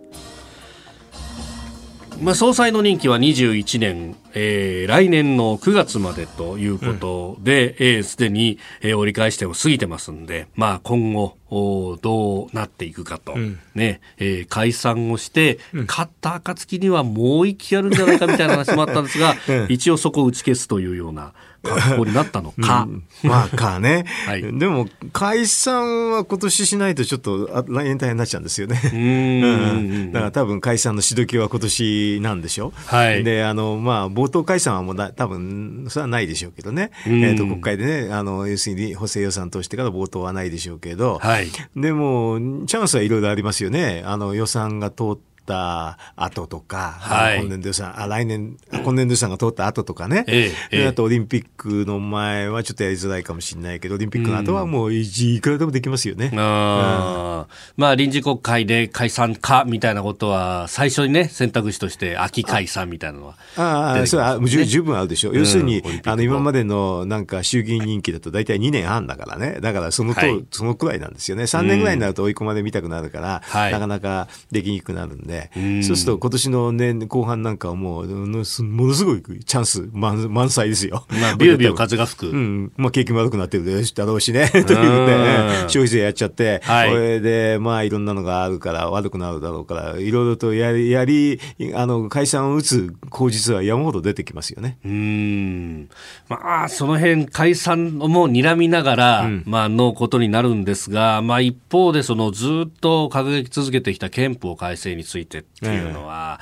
[2.21, 22.51] まあ、総裁の任期は21年、えー、来年の9月までということで、す、で、うん、に、えー、折り返しても過ぎてますんで、まあ、今後、おどうなっていくかと、うん、ね、えー、解散をして、うん、勝った暁にはもう一期やるんじゃないかみたいな話もあったんですが、う ん、一応そこを打ち消すというような、格好になったの？
[22.53, 22.87] か。
[22.89, 24.41] うん、まあかね、はい。
[24.59, 28.79] でも解散は今年しないとちょっと来年大変になっちゃうんですよね。
[28.93, 32.73] うん だから多分解散のしどきは今年なんでしょ？
[32.87, 33.23] はい。
[33.23, 36.91] であのまあ冒頭解散はもう多分それはないでしょうけどね。
[37.05, 41.19] えと国会でねあの要するに補正予算通してから冒頭はないでしょうけど。
[41.21, 41.47] はい。
[41.75, 44.01] でもチャンスはいろいろありますよね。
[44.05, 56.29] あの予算が通ってった後とか、はい、今年度予算、あ、来年、今年度予算が通った後とかね、ええ、あとオリンピックの前はちょっとやりづらいかもしれないけど、オリンピックの後はもういくらでもできますよね。
[56.31, 65.31] うん、あまあ臨時国会で解散かみたいなことは、最初にね、選択肢として秋解散みたいなのは、ああ、それは十分あるでしょ。
[65.31, 65.35] う。
[65.35, 71.43] 要するに、あの今までのなんか衆議院任期だと大体2年半だからね、だからそのと、はい、そのくらいなんですよね。
[71.43, 75.40] 3年ぐらいになると追い込まれ見たくなるから、なかなかできにくくなるんで、
[75.83, 81.05] そうすると今年の年後半なんかはもう、ものすごいチャンス満満載ですよ。
[81.09, 82.29] まあ、ビュービュー風が吹く。
[82.29, 82.71] うん。
[82.77, 84.49] まあ、景気も悪くなってるだろうしね。
[84.49, 91.39] というで、消費税やっちゃって、はい、これで、まあ、いろんなのがあるから、悪くなるだろうから、いろいろとやり、やり、
[91.73, 94.77] あの、解散を打つ口実は山ほど出てきますよね。
[94.85, 95.89] うん。
[96.29, 106.39] まあ、その辺、解散も睨みながら、うん、まあ、のことになるんですが、まあ、一方で、その、ずっと掲げ続けてきた憲法改正についてっていうのは、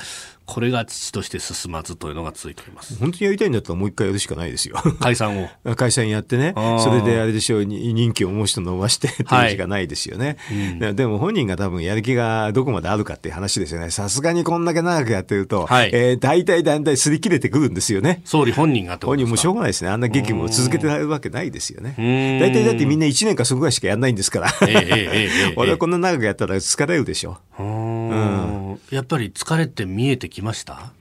[0.50, 2.98] これが父として進まずというのが続いております。
[2.98, 4.78] 本当にやりたいんだったらもう一回やるしかないですよ。
[5.00, 5.48] 解散を。
[5.78, 13.92] 解散やってねそれであれでしょう任期をもう一度伸ばしてっていうしかないですよね、はいうん、でも本人が多分やる気がどこまであるかっていう話ですよね。
[13.92, 18.24] さすがにこんだけ長くやってると、はい、えー、大体大体擦り切れてくるんですよね。
[18.26, 19.92] 総理本人が本人もしょうがないですね。
[19.92, 21.94] あんな激務を続けてられるわけないですよね。
[22.42, 27.38] 大体だってみんな1年かそこぐらいしかやらないんですから、えーえーえー、 俺はこんな長くやったら疲れるでしょ。
[27.60, 28.59] う、うん、
[28.92, 30.92] やっぱり疲れて見えてきました？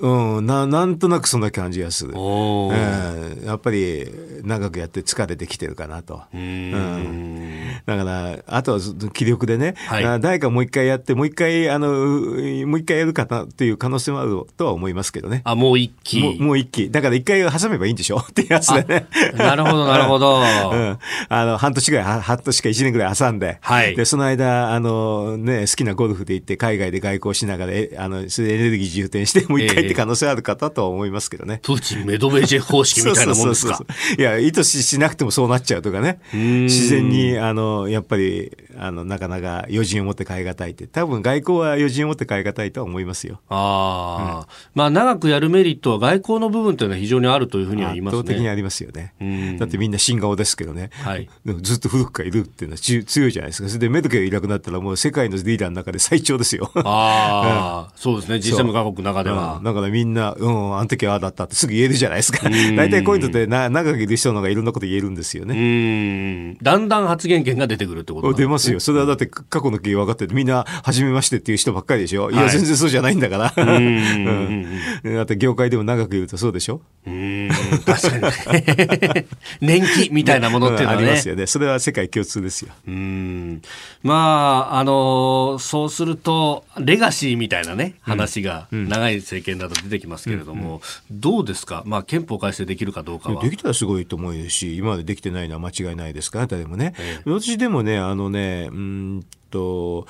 [0.00, 4.08] うん、ななんとなくそんな感じがする、えー、やっぱり
[4.44, 8.80] 長くやって疲れてきてるかなと、うん、だからあとは
[9.12, 15.42] 気力でね、はい、誰かもう一回やってもう一回あのもう一回やるかなっていう可能性もあるとは思いますけどね。
[15.44, 18.18] あもう一期ももう一期だから一回挟めばいいんでしょ？
[18.18, 19.08] っていうやつでね。
[19.36, 20.38] なるほどなるほど、
[20.72, 31.60] うん、あの半年ぐらい半年か一年ぐらい挟んで,、はい、でその間あの、ね、好きなゴルフで行って海外で外交しながらあのそれでエネルギー充填してもう一回って可能性ある方とは思いますけどね。
[31.62, 33.80] プーチンメドベージェ方式みたいなもんですか？
[34.18, 36.20] いや、意図ししなくてもそうなっちゃうとかね。
[36.32, 40.86] 自然に、あの、やっぱり、あの、なかなか余人を持って変え難いって。
[40.86, 43.40] 多分外交は余人を持って変え難いとは思いますよ。
[43.48, 48.18] ああ、うん、まあ長くやるメリットは外交の部分というのは非常にあるというふうには言いますね。
[48.20, 49.14] 圧倒的にありますよね。
[49.58, 50.90] だってみんな新顔ですけどね。
[50.92, 51.28] はい。
[51.62, 53.68] ずっと古くからいるっていうのは強いじゃないですか。
[53.68, 56.70] それでメドケがいなくなったらもう世界のリーダーの中で最長ですよ。
[56.74, 58.36] ああ、うん、そうですね。
[58.36, 59.56] G7 各国の中では。
[59.56, 62.48] うん、だからみんな、うん、あの時はああだったってすぐ言えるじゃないですか。
[62.48, 66.56] 大体こういうのってな長くいる人の方がいろんなこと言えるんですよね。
[66.62, 68.80] だんだん発言権が出てくるってこと、ね、出ますよ。
[68.80, 72.26] それはだって過去の経緯分かってて、みんな初めましてっていう人ばっかりでしょ。
[72.26, 73.54] はい、いや、全然そうじゃないんだから。
[73.56, 74.66] うん、
[75.04, 76.80] だって業界でも長くいるとそうでしょ。
[77.06, 77.48] うん
[77.84, 79.24] 確かに。
[79.60, 81.06] 年季みたいなものっていうのはね。
[81.06, 81.46] ありますよね。
[81.46, 82.72] それは世界共通ですよ。
[82.86, 83.62] うん。
[84.02, 90.80] まあ、あの、そうすると、レガシーみたいなね、話が長い政権だと出てきますけれども、うんうん、
[91.20, 91.82] どうですか？
[91.86, 93.42] まあ、憲法改正できるかどうかは。
[93.42, 96.94] できたらすごいと思うし、今までできてないのは間違いないですから、誰もね。
[96.98, 100.06] ええ、私でもね、あのね、うんと、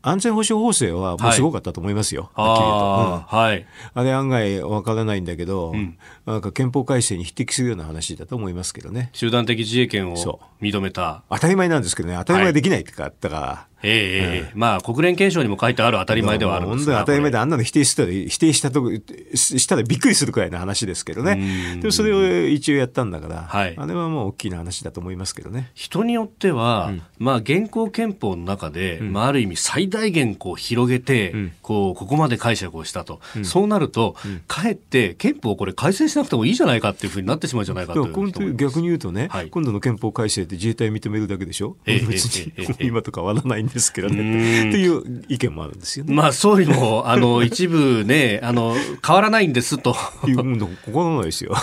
[0.00, 9.10] 安全保障法制はもうすごかったと思いますよ、はっきり言うん、はい、あれ案外わからないんだけど、うん、なんか憲法改正に匹敵するような話だと思いますけどね。
[9.12, 11.24] 集団的自衛権を認めた。
[11.28, 12.14] 当たり前なんですけどね。
[12.18, 18.90] 当たり前できないってかったから、ええ、うん、まあ国連憲章にも書いてある当たり前ではあるんですが当たり前であんなの否定したら否定したと
[19.34, 21.76] したらびっくりするくらいの話ですけどね。
[21.80, 25.70] でもそれを一応やったんだから、はい、あれはもう大きな話だと思いますけどね。
[25.74, 34.16] 人によっては、うん、まあ現行憲法の中で、うん、まあある意味最大限こう広げて、こうここまで解釈をしたと、そうなると、
[34.46, 38.06] かえって憲法をこれ改正しなくてもいいじゃないかっていうふうになってしまうじゃないかと
[38.54, 46.14] 逆に言うとね、はい、今度の憲法改正って自衛隊認めるだけでしょ、えー、 別に、えー、今と変わらないんですけどねっていう意見もあるんですよね。
[46.14, 48.74] まあ総理もあの 一部ねあの
[49.06, 49.96] 変わらないんですと。
[50.26, 51.54] いうの心ないですよ。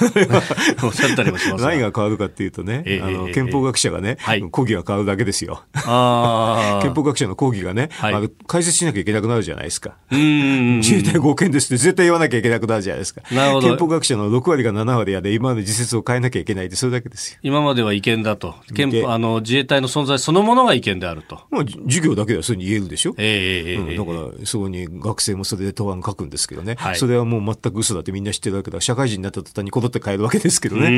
[0.83, 1.63] おっしゃったりもします。
[1.63, 5.63] 何が変わるかっていうとね、えー、あの憲法学者がね、はい、講義が変わるだけですよ。
[5.73, 9.95] あ 憲法学者の講義がね、はい、解説しなきゃいけなくなるじゃないですか。
[10.11, 13.21] 自衛隊合憲ですって絶対言わなきゃいけなくなるじゃないですか。
[13.31, 13.67] なるほど。
[13.67, 17.39] 憲法学者の6割が7割やで今まで自説を変えなきゃいけないでそれだけですよ。
[17.43, 18.55] 今までは違憲だと。
[18.73, 21.41] 憲法あの自衛隊の存在そのものが違憲であると。
[21.51, 21.63] まあ
[21.95, 23.15] 授業だけではそういうに言えるでしょ？
[23.17, 30.87] ええー、うん、だからそこに学生もそれで答案書くんですけどね、はい、それはもう全く嘘だってみんな知ってるわけだ社会人になった途端に戻って帰るわけですけどね。
[30.87, 30.93] うん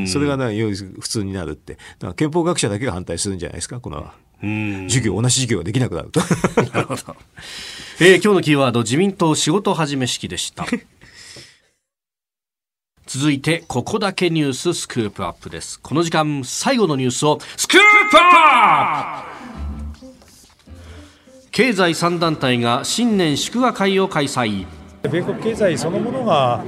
[0.00, 1.74] うん、それがな普通になるって。
[1.74, 3.80] だから憲法学者だけが反対するんじゃないですか？
[3.80, 4.10] この。
[4.40, 6.20] 授業同じ授業ができなくなると。
[6.72, 7.16] なるほど。
[8.00, 10.64] えー、今日のキーワード自民党仕事始め式でした。
[13.06, 19.27] 続いてここだけニューススクープアップですこの時間最後のニュースをスクープアップ
[21.58, 24.64] 経済3団体が新年祝賀会を開催。
[25.02, 26.62] 米国経済そのものが、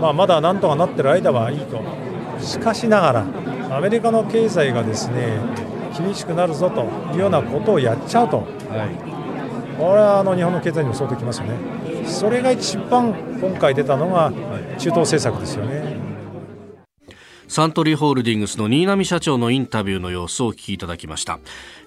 [0.00, 1.82] まあ、まだなんとかなってる間はいいと。
[2.40, 5.36] しかしながらアメリカの経済がですね
[5.98, 12.06] 厳しくなるぞというようなことをやっちゃうと、はい、これはあの日本の経済にも相当きますよね。
[12.06, 14.30] それが一番今回出たのが
[14.78, 15.89] 中東政策ですよね。
[17.50, 21.40] サントリーホールディングスの新浪社長のインタビューの様子をお聞きいただきました。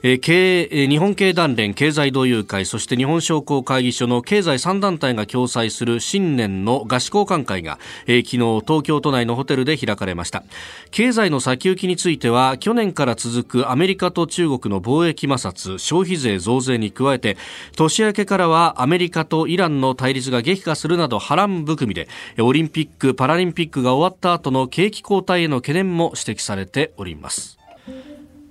[0.06, 10.44] えー、経営、日本経団連経済同友会そして日本商工会議所の経済3団体が共催する新年の合宿交換会が、えー、昨日東京都内のホテルで開かれました
[10.92, 17.38] 経済の先行きについては去年から続くアメリカと中国の貿易摩擦消費税増税に加えて
[17.78, 22.10] 年明けからはアメリカとイランの対立が激化するなど波乱含みで
[22.42, 27.58] オリンピック・パラリンピックが終わった後の景気後退へのの懸念も指摘されております。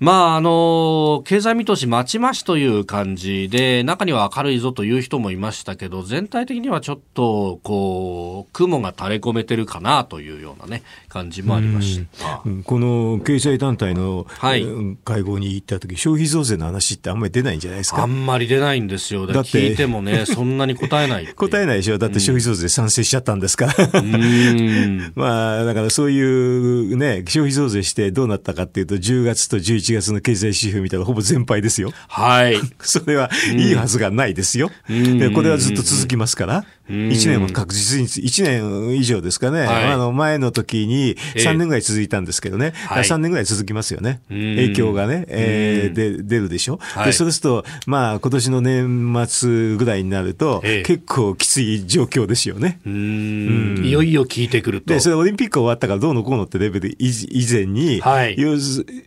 [0.03, 12.42] まあ、あの、経済見通し待ちましという感じで、中には明るいぞという人もいましたけど、全体的にはちょっと、こう、雲が垂れ込めてるかなというようなね、感じもありました。
[12.64, 14.66] この経済団体の、はい、
[15.05, 18.03] 会合に行った時、消費増税の話ってあんまり出ないんじゃないですか？
[18.03, 19.28] あんまり出ないんですよ。
[19.28, 21.98] だって聞いてもね、 そんなに答えない答えないでしょ？
[21.98, 23.74] だって消費増税賛成しちゃったんですから。
[25.14, 31.93] まあ、だからそういうね、消費増税してどうなったかっていうと、10月と11月1月の経済指標見たらほぼ全敗ですよ。
[32.09, 32.57] はい。
[32.80, 34.70] それはいいはずがないですよ。
[34.88, 36.64] でこれはずっと続きますから。
[36.88, 39.61] 1年も確実に、1年以上ですかね。
[39.61, 42.72] はい、あの、前の時に3年ぐらい続いたんですけどね。
[42.90, 44.20] えー、3年ぐらい続きますよね。
[44.28, 46.78] 影響がね、えー、で、出るでしょ。
[46.80, 52.80] はい、で、そうすると、まあ、今年の年末ぐらいになると、えー、結構きつい状況ですよね。
[52.84, 53.82] うん。
[53.84, 54.93] いよいよ効いてくると。
[54.93, 58.36] で、それオリンピック終わったからどうのこうのってレベル以前に、はい、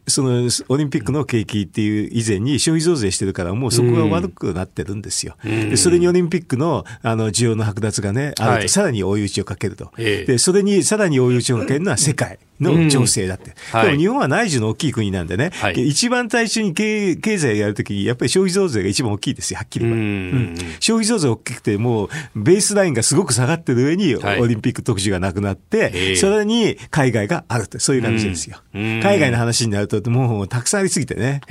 [0.07, 5.35] その、オリンピックの景気っていう以前に消費増税してるから、もうそこが悪くなってるんですよ。
[5.43, 9.91] で、それにオリンピックの、あの、需要の剥奪がね、あると、さらに追い打ちをかけると。
[9.97, 12.39] で、それにさらに追い打ちをかけるのは世界。
[12.59, 20.37] の情勢だって、うんはい、でも日本は内需の大きい国なんでね、はい、一番最初に経経済やるときに、やっぱり消費増税が一番大きいですよ、はっきり言えば。
[20.37, 28.57] うん、消費増税大きくて、もうベースラインがすごく下がってる上に、オリンピック特需がなくなって、それに海外があるって、そういう感じですよ。
[28.73, 31.41] 海外の話になると、もうたくさんありすぎてね、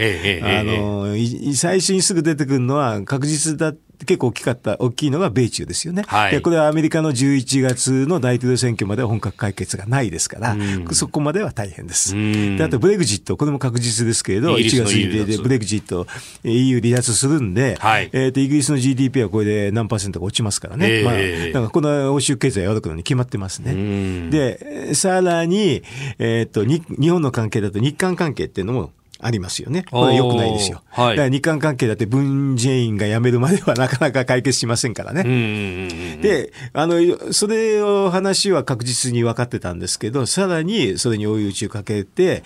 [0.43, 1.15] あの
[1.55, 3.75] 最初にすぐ出てくるのは、確実だ
[4.07, 6.05] 結構大きかった、大きいのが米中ですよね。
[6.07, 12.15] はい、でこれはアメリカの11月の大統領選挙までは本格解決がないですから、うん、そこまでは大変です。
[12.15, 16.07] であとブレグジット、これも確実ですけれど、1月にでブレグジット、
[16.45, 21.01] EU 離脱するんで、はい、えー、とイギリスの GDP はこれで何パーセントか落ちますからね。
[21.01, 24.31] えー、まあ、だからこの欧州経済が悪くなるに決まってますね。
[24.31, 25.83] で、さらに、
[26.19, 29.85] えっ、ー、と、日本の関係だと日韓関係っていうのもありますよね。
[29.91, 30.83] これ良くないですよ。
[30.91, 36.19] はい、だから日韓関係だって文在寅が辞めるまではなかなか解決しませんからね。
[36.21, 42.43] で、あの、それを話は確実に分かってたんですけど、さらにそれに追い打ちをかけて、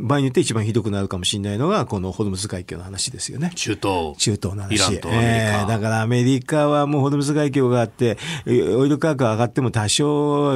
[0.00, 3.52] 場合によって一番ひどくなるかもしれないのが、このホルムズ海峡の話ですよね。
[3.54, 4.16] 中東。
[4.16, 4.94] 中東の話。
[4.94, 10.50] イえー、だからアメリカはもうホルムズ海峡があって、オイル価格が上がっても多少、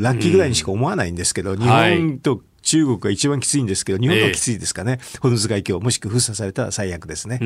[0.00, 7.38] ラッキーぐらいにしか思わないんですけど、日本と、中国が一番きついんですけど、日本はきついですかね、ホルムズ海峡、もしくは封鎖されたら最悪ですね。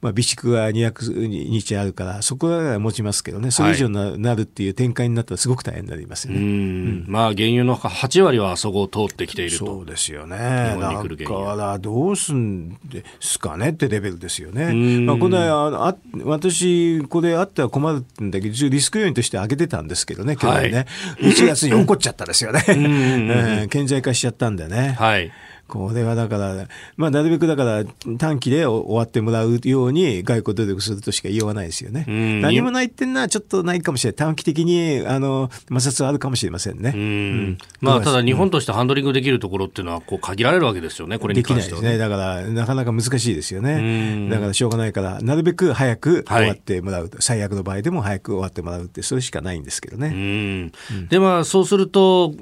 [0.00, 6.40] まあ、備蓄が200日あるから、そこは持ちますけどね、それ以上になるっていう展開になったら、すごく大変になりますよね。
[6.40, 9.66] うん、まあ、原油の8割はそこを通ってきていると。
[9.66, 10.36] そうですよね。
[10.36, 14.72] だからどうすんですかねってレベルですよね。
[15.00, 15.94] まあ、このあ
[16.24, 20.86] 私、これあっては困るんだけど、リスク要因として挙げてたんですけどね、去年ね、
[21.20, 22.64] はい、1月に起こっちゃったですよね。
[22.68, 24.96] うん、 顕在化しちゃったんでね。
[24.98, 25.32] はい。
[25.68, 27.84] これはだから、まあ、なるべくだから
[28.18, 32.04] 短期で終わってもらうように外交努力するとしか言いようがないですよね。
[32.06, 34.16] 何もないっていうのはちょっとないかもしれない。
[34.16, 36.92] 短期的にあの摩擦はあるかもしれませんね。
[36.94, 42.16] うん、まあ、ただ日本としてハンドリングできるところっていうのはこう限られるわけですよね、これに関しては、ね、できないですね。
[42.16, 44.28] だからなかなか難しいですよね。
[44.30, 50.08] だからしょうがないから、なるべく早く終わってもらう、はい、最悪の場合でも早く終わってもらうって、それしかないんですけどね。
[50.08, 50.72] うん、
[51.08, 52.32] で、まあ、そうすると、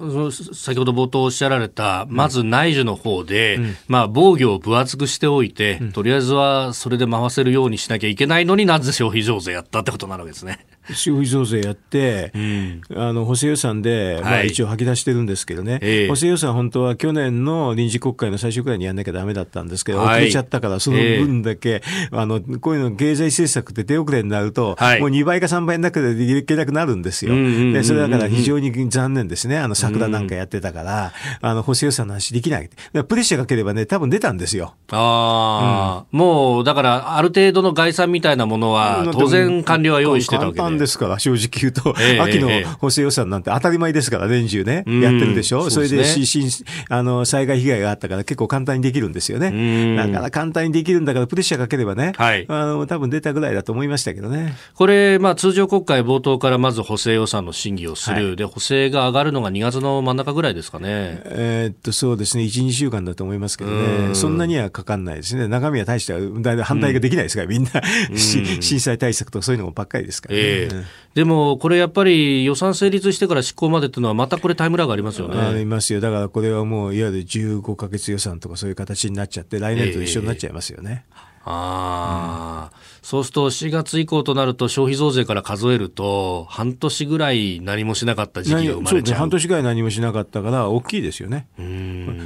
[0.53, 10.67] 先ほど冒頭おっしゃられた、まず内需の方で、うんまあ、防御を分厚くしておいて、うん、とりあえずはそれで回せるようにしなきゃいけないのになぜ消費増税やったってことなわけですね。
[10.91, 27.35] 消費増税やって、うん、あの補正予算で、まあ、一応吐き出してるんですけどね、はい、補正予算、本当は去年の臨時国会の最初くらいにやんなきゃだめだったんですけど、遅れちゃったから、その分だけ、あのこういうの、経済政策って手遅れになると、はい、もう2倍か3倍の中でいけなくなるんですよ。
[27.35, 32.69] でそれだから非常に残念ですね、あの桜なんかやってたから、あの補正予算の話できない。
[32.93, 34.75] プレッシャーかければね、多分出たんですよ。
[34.91, 40.72] ああ、うん、もうだから、ある程度の概算みたいなものは、当然、官僚は用意してたわけで。
[40.73, 42.49] 簡単ですから、正直言うと、えー、秋の
[42.79, 49.97] 補正予算なんて当たり前ですから、年中ね、やってるでしょ、それでしあの災害被害があったから、結構簡単にできるんですよね。
[49.97, 54.55] だから簡単にできるんだから、プレッシャーかければね、はい、あの多分出たぐらいだと思いましたけどね。
[54.75, 61.23] これ、まあ、通常国会冒頭からまず補正予算の審議をする、はい、で補正が上がるのが2月の真ん中ぐらいですかね。
[61.25, 67.71] えー、っとそうですね、1、2週間だと思いますけどね、そんなにはかかんないですね、中身は大しては反対ができないですから、みんな、
[68.17, 70.62] 震災対策とかそういうのばっかりですからね。
[70.65, 70.85] えー、
[71.15, 75.41] でもこれやっぱり予算成立してから執行までっていうのは、またこれ、タイムラグありますよね。
[75.41, 81.05] ありますよ、だからこれはもう、いわゆる15か月予算とかそういう形になっちゃって、来年と一緒になっちゃいますよね。
[81.11, 89.19] えーああ、うん、そうすると4月以降となると消費増税から数えると半年ぐらい何もしなかった時期が生まれちゃう。
[89.19, 91.49] 半年ぐらい何もしなかったから大きいですよね。
[91.59, 91.63] う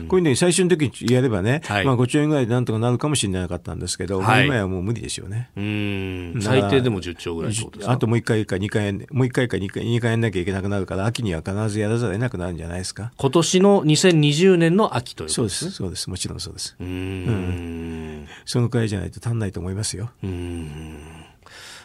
[0.07, 5.49] こういうのに最初の時にやればね、はい、まあ5兆円ぐらいでなんとかなるかもしれなかったんですけど、はい、今やもう無理ですよね。
[5.57, 6.41] うん。
[6.43, 7.55] 最低でも10兆ぐらい
[7.87, 13.13] あともう1回か2回もう1回か2回 ,2 回やんなきゃいけなくなるから秋には必ずやらざるを得なくなるんじゃないですか？
[13.17, 16.77] 今年の2020年の秋というそうです、そうです、もちろんそうです。
[16.79, 20.11] うん、そのくらいじゃないと足んないと思いますますよ。
[20.25, 21.16] うん Hum.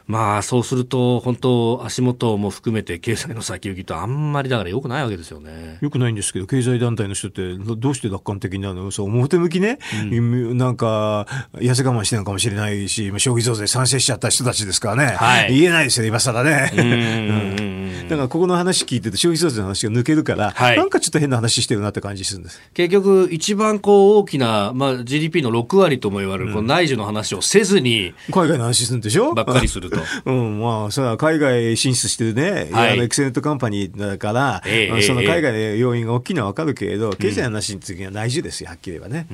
[0.08, 5.78] まあそうすると本当足元も含めて経済の先行きとあんまりだからよくないわけですよね。
[5.82, 8.92] よくないんですけど経済団体の人ってどうして楽観的なの？
[8.92, 9.80] そう表向きね、
[10.12, 16.72] うん、なんか痩せ我慢してるのかもしれないし消費増税賛成しちゃった人たちですからね、はい、言えないですよ今更ね。
[16.76, 22.62] うん、だからここの話聞いてて消費増税の話が抜けるから、はい、なんかちょっと変な話してるなって感じするんです。
[22.74, 29.34] 結局一番こう大きな、まあ、GDP の6割とも言われるこの内需の話をせずに、海外の話するんでしょ？
[29.34, 30.02] ばっかりすると。
[30.26, 39.28] うん、まあ、それは海外進出してるね、はい、あのエクセレントカンパニーだから、えー、その海外の要因が大きいのは分かるけれど、経済の話については内需ですよ、はっきり言えばね。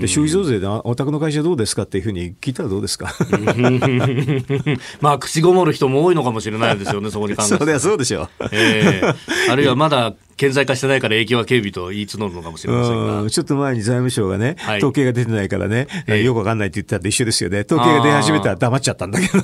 [0.00, 3.14] で消費増税でお宅の会社どうですかっていうふうに聞いたらどうですか？
[5.00, 7.56] まあ、口ごもる人も多いのかもしれないですよね、そこに関して。
[7.58, 8.28] そりゃそうでしょう。
[8.52, 13.30] えー、あるいはまだ顕在化してないから影響は警備と言い募るのかもしれませんが。
[13.30, 17.64] ちょっと前に財務省がね、はい、統計が出てないからね、えー、よくわかんないって言ったって一緒ですよね。
[17.68, 19.42] 統計が出始めたら黙っちゃったんだけど。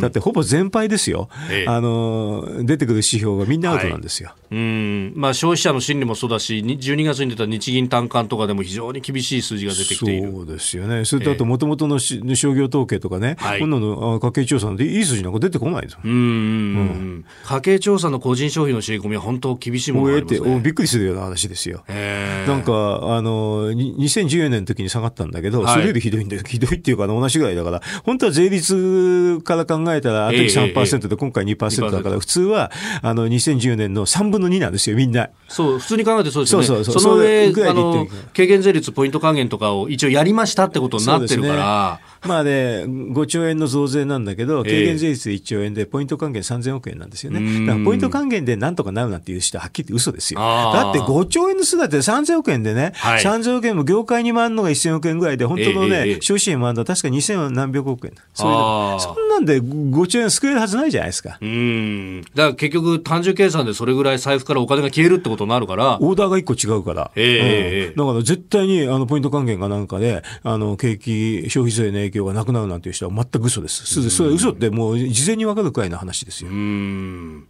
[0.00, 1.28] だってほぼ全敗ですよ。
[1.50, 4.28] えー、あの、出てくる指標がみんなアウトなんですよ。
[4.28, 5.12] はい、うん。
[5.16, 10.32] まあ消費者の心理もそうだし、12月に出た日銀短観とかでも非常に厳しい数字が出てきている。
[10.32, 11.04] そうですよね。
[11.04, 20.60] それとあと、もともとの商業統計とかね、はい、こんなの家計調査なんていい数字なんか出てこないですうん、家計調査の個人消費の込みは本当厳しいものがありますね。
[20.60, 21.84] びっくりするような話ですよ。
[21.88, 22.72] なんか、
[23.16, 26.42] あの、2014年の時に下がったんだけど、それよりひどいんだよ。
[26.46, 32.70] ひどいっていうか、同じぐらいだから、本当は税率から考えたら、あの時3%で今回2%だから、普通は、
[33.02, 35.28] あの、2014年の3分の2なんですよ、みんな。
[35.48, 36.66] そう、普通に考えてそうですよね。
[36.66, 37.02] そうそうそう。
[37.02, 47.66] その上、あの、軽減税率、ポイント還元とかを一応やりましたってことになってるから、まあね、5兆円の増税なんだけど、軽減税率1兆円で、ポイント還元3000億円なんですよね。
[47.66, 50.40] だからポイント還元でなんとかなるなんていう人ははっきり言って嘘ですよ。
[50.40, 58.14] だって5兆円の数だって3000億円でね、はい、3000億円も業界に回るのが1000億円ぐらいで、本当のね、えー、消費者に回るのは確か2000何百億円。
[58.34, 61.38] そそんなんで5兆円救えるはずないじゃないですか。
[61.40, 62.22] うん。
[62.22, 65.98] だから結局単純計算でそれぐらい財布からお金が消えるってことになるから。
[66.00, 67.10] オーダーが1個違うから。
[67.14, 73.86] ええーうん、だから絶対にあのポイント還元がなんかで、あの景気、消費税の影響がなくなるなんていう人は全く嘘です。
[74.10, 76.50] それ嘘ってもう事前に分かるくらいの話ですよ。
[76.50, 77.46] うん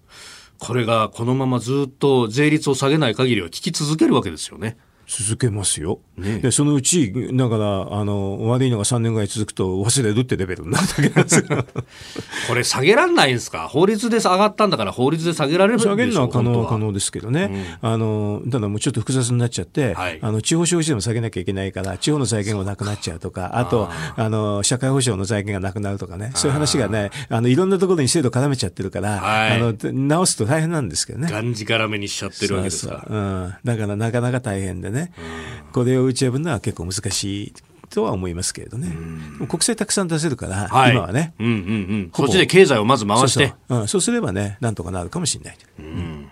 [0.58, 4.76] これがこのままずっと税率を下げない限りは効き続けるわけですよね。
[5.08, 6.00] 続けますよ。
[6.18, 11.64] ね、でそのうち、だから、あの、悪いのが3年ぐらい続くと忘れるってレベルになるだけなんですよ。
[12.46, 13.68] これ下げられないんですか？
[13.68, 17.78] 法律で上がったんだから法律で下げられる下げるのは可能可能ですけどね。
[17.82, 31.30] うん、あの、ただもうちょっと複雑になっちゃって、はい、あの、地方消費税も下げなきゃいけないから、地方の財源がなくなっちゃうとか、あと、あの、社会保障の財源がなくなるとかね、そういう話がね、あの、いろんなところに制度絡めちゃってるから、はい、あの、直すと大変なんですけどね。
[31.30, 33.16] がんじがめにしちゃってるわけですから。
[33.16, 33.54] うん。
[33.64, 34.97] だからなかなか大変でね。
[35.00, 37.52] うんこれを打ち破るのは結構難しい
[37.90, 38.94] とは思いますけれどね、
[39.48, 41.56] 国債たくさん出せるから、はい、今はね、うんうんう
[42.06, 43.54] ん、こっちで経済をまず回して。
[43.68, 43.84] そう、う。
[43.84, 45.56] ん、そうすればね、なんとかなるかもしれない。
[45.78, 46.30] うん。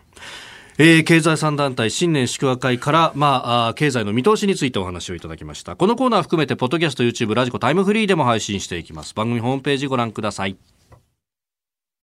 [0.78, 5.74] えー、経済産団体新年祝賀会から、まあ、経済の見通しについてお話をいただきました。
[5.76, 9.14] このコーナー含めてポッドキャスト YouTube ラジコタイムフリーでも配信していきます。
[9.14, 10.58] 番組ホームページご覧ください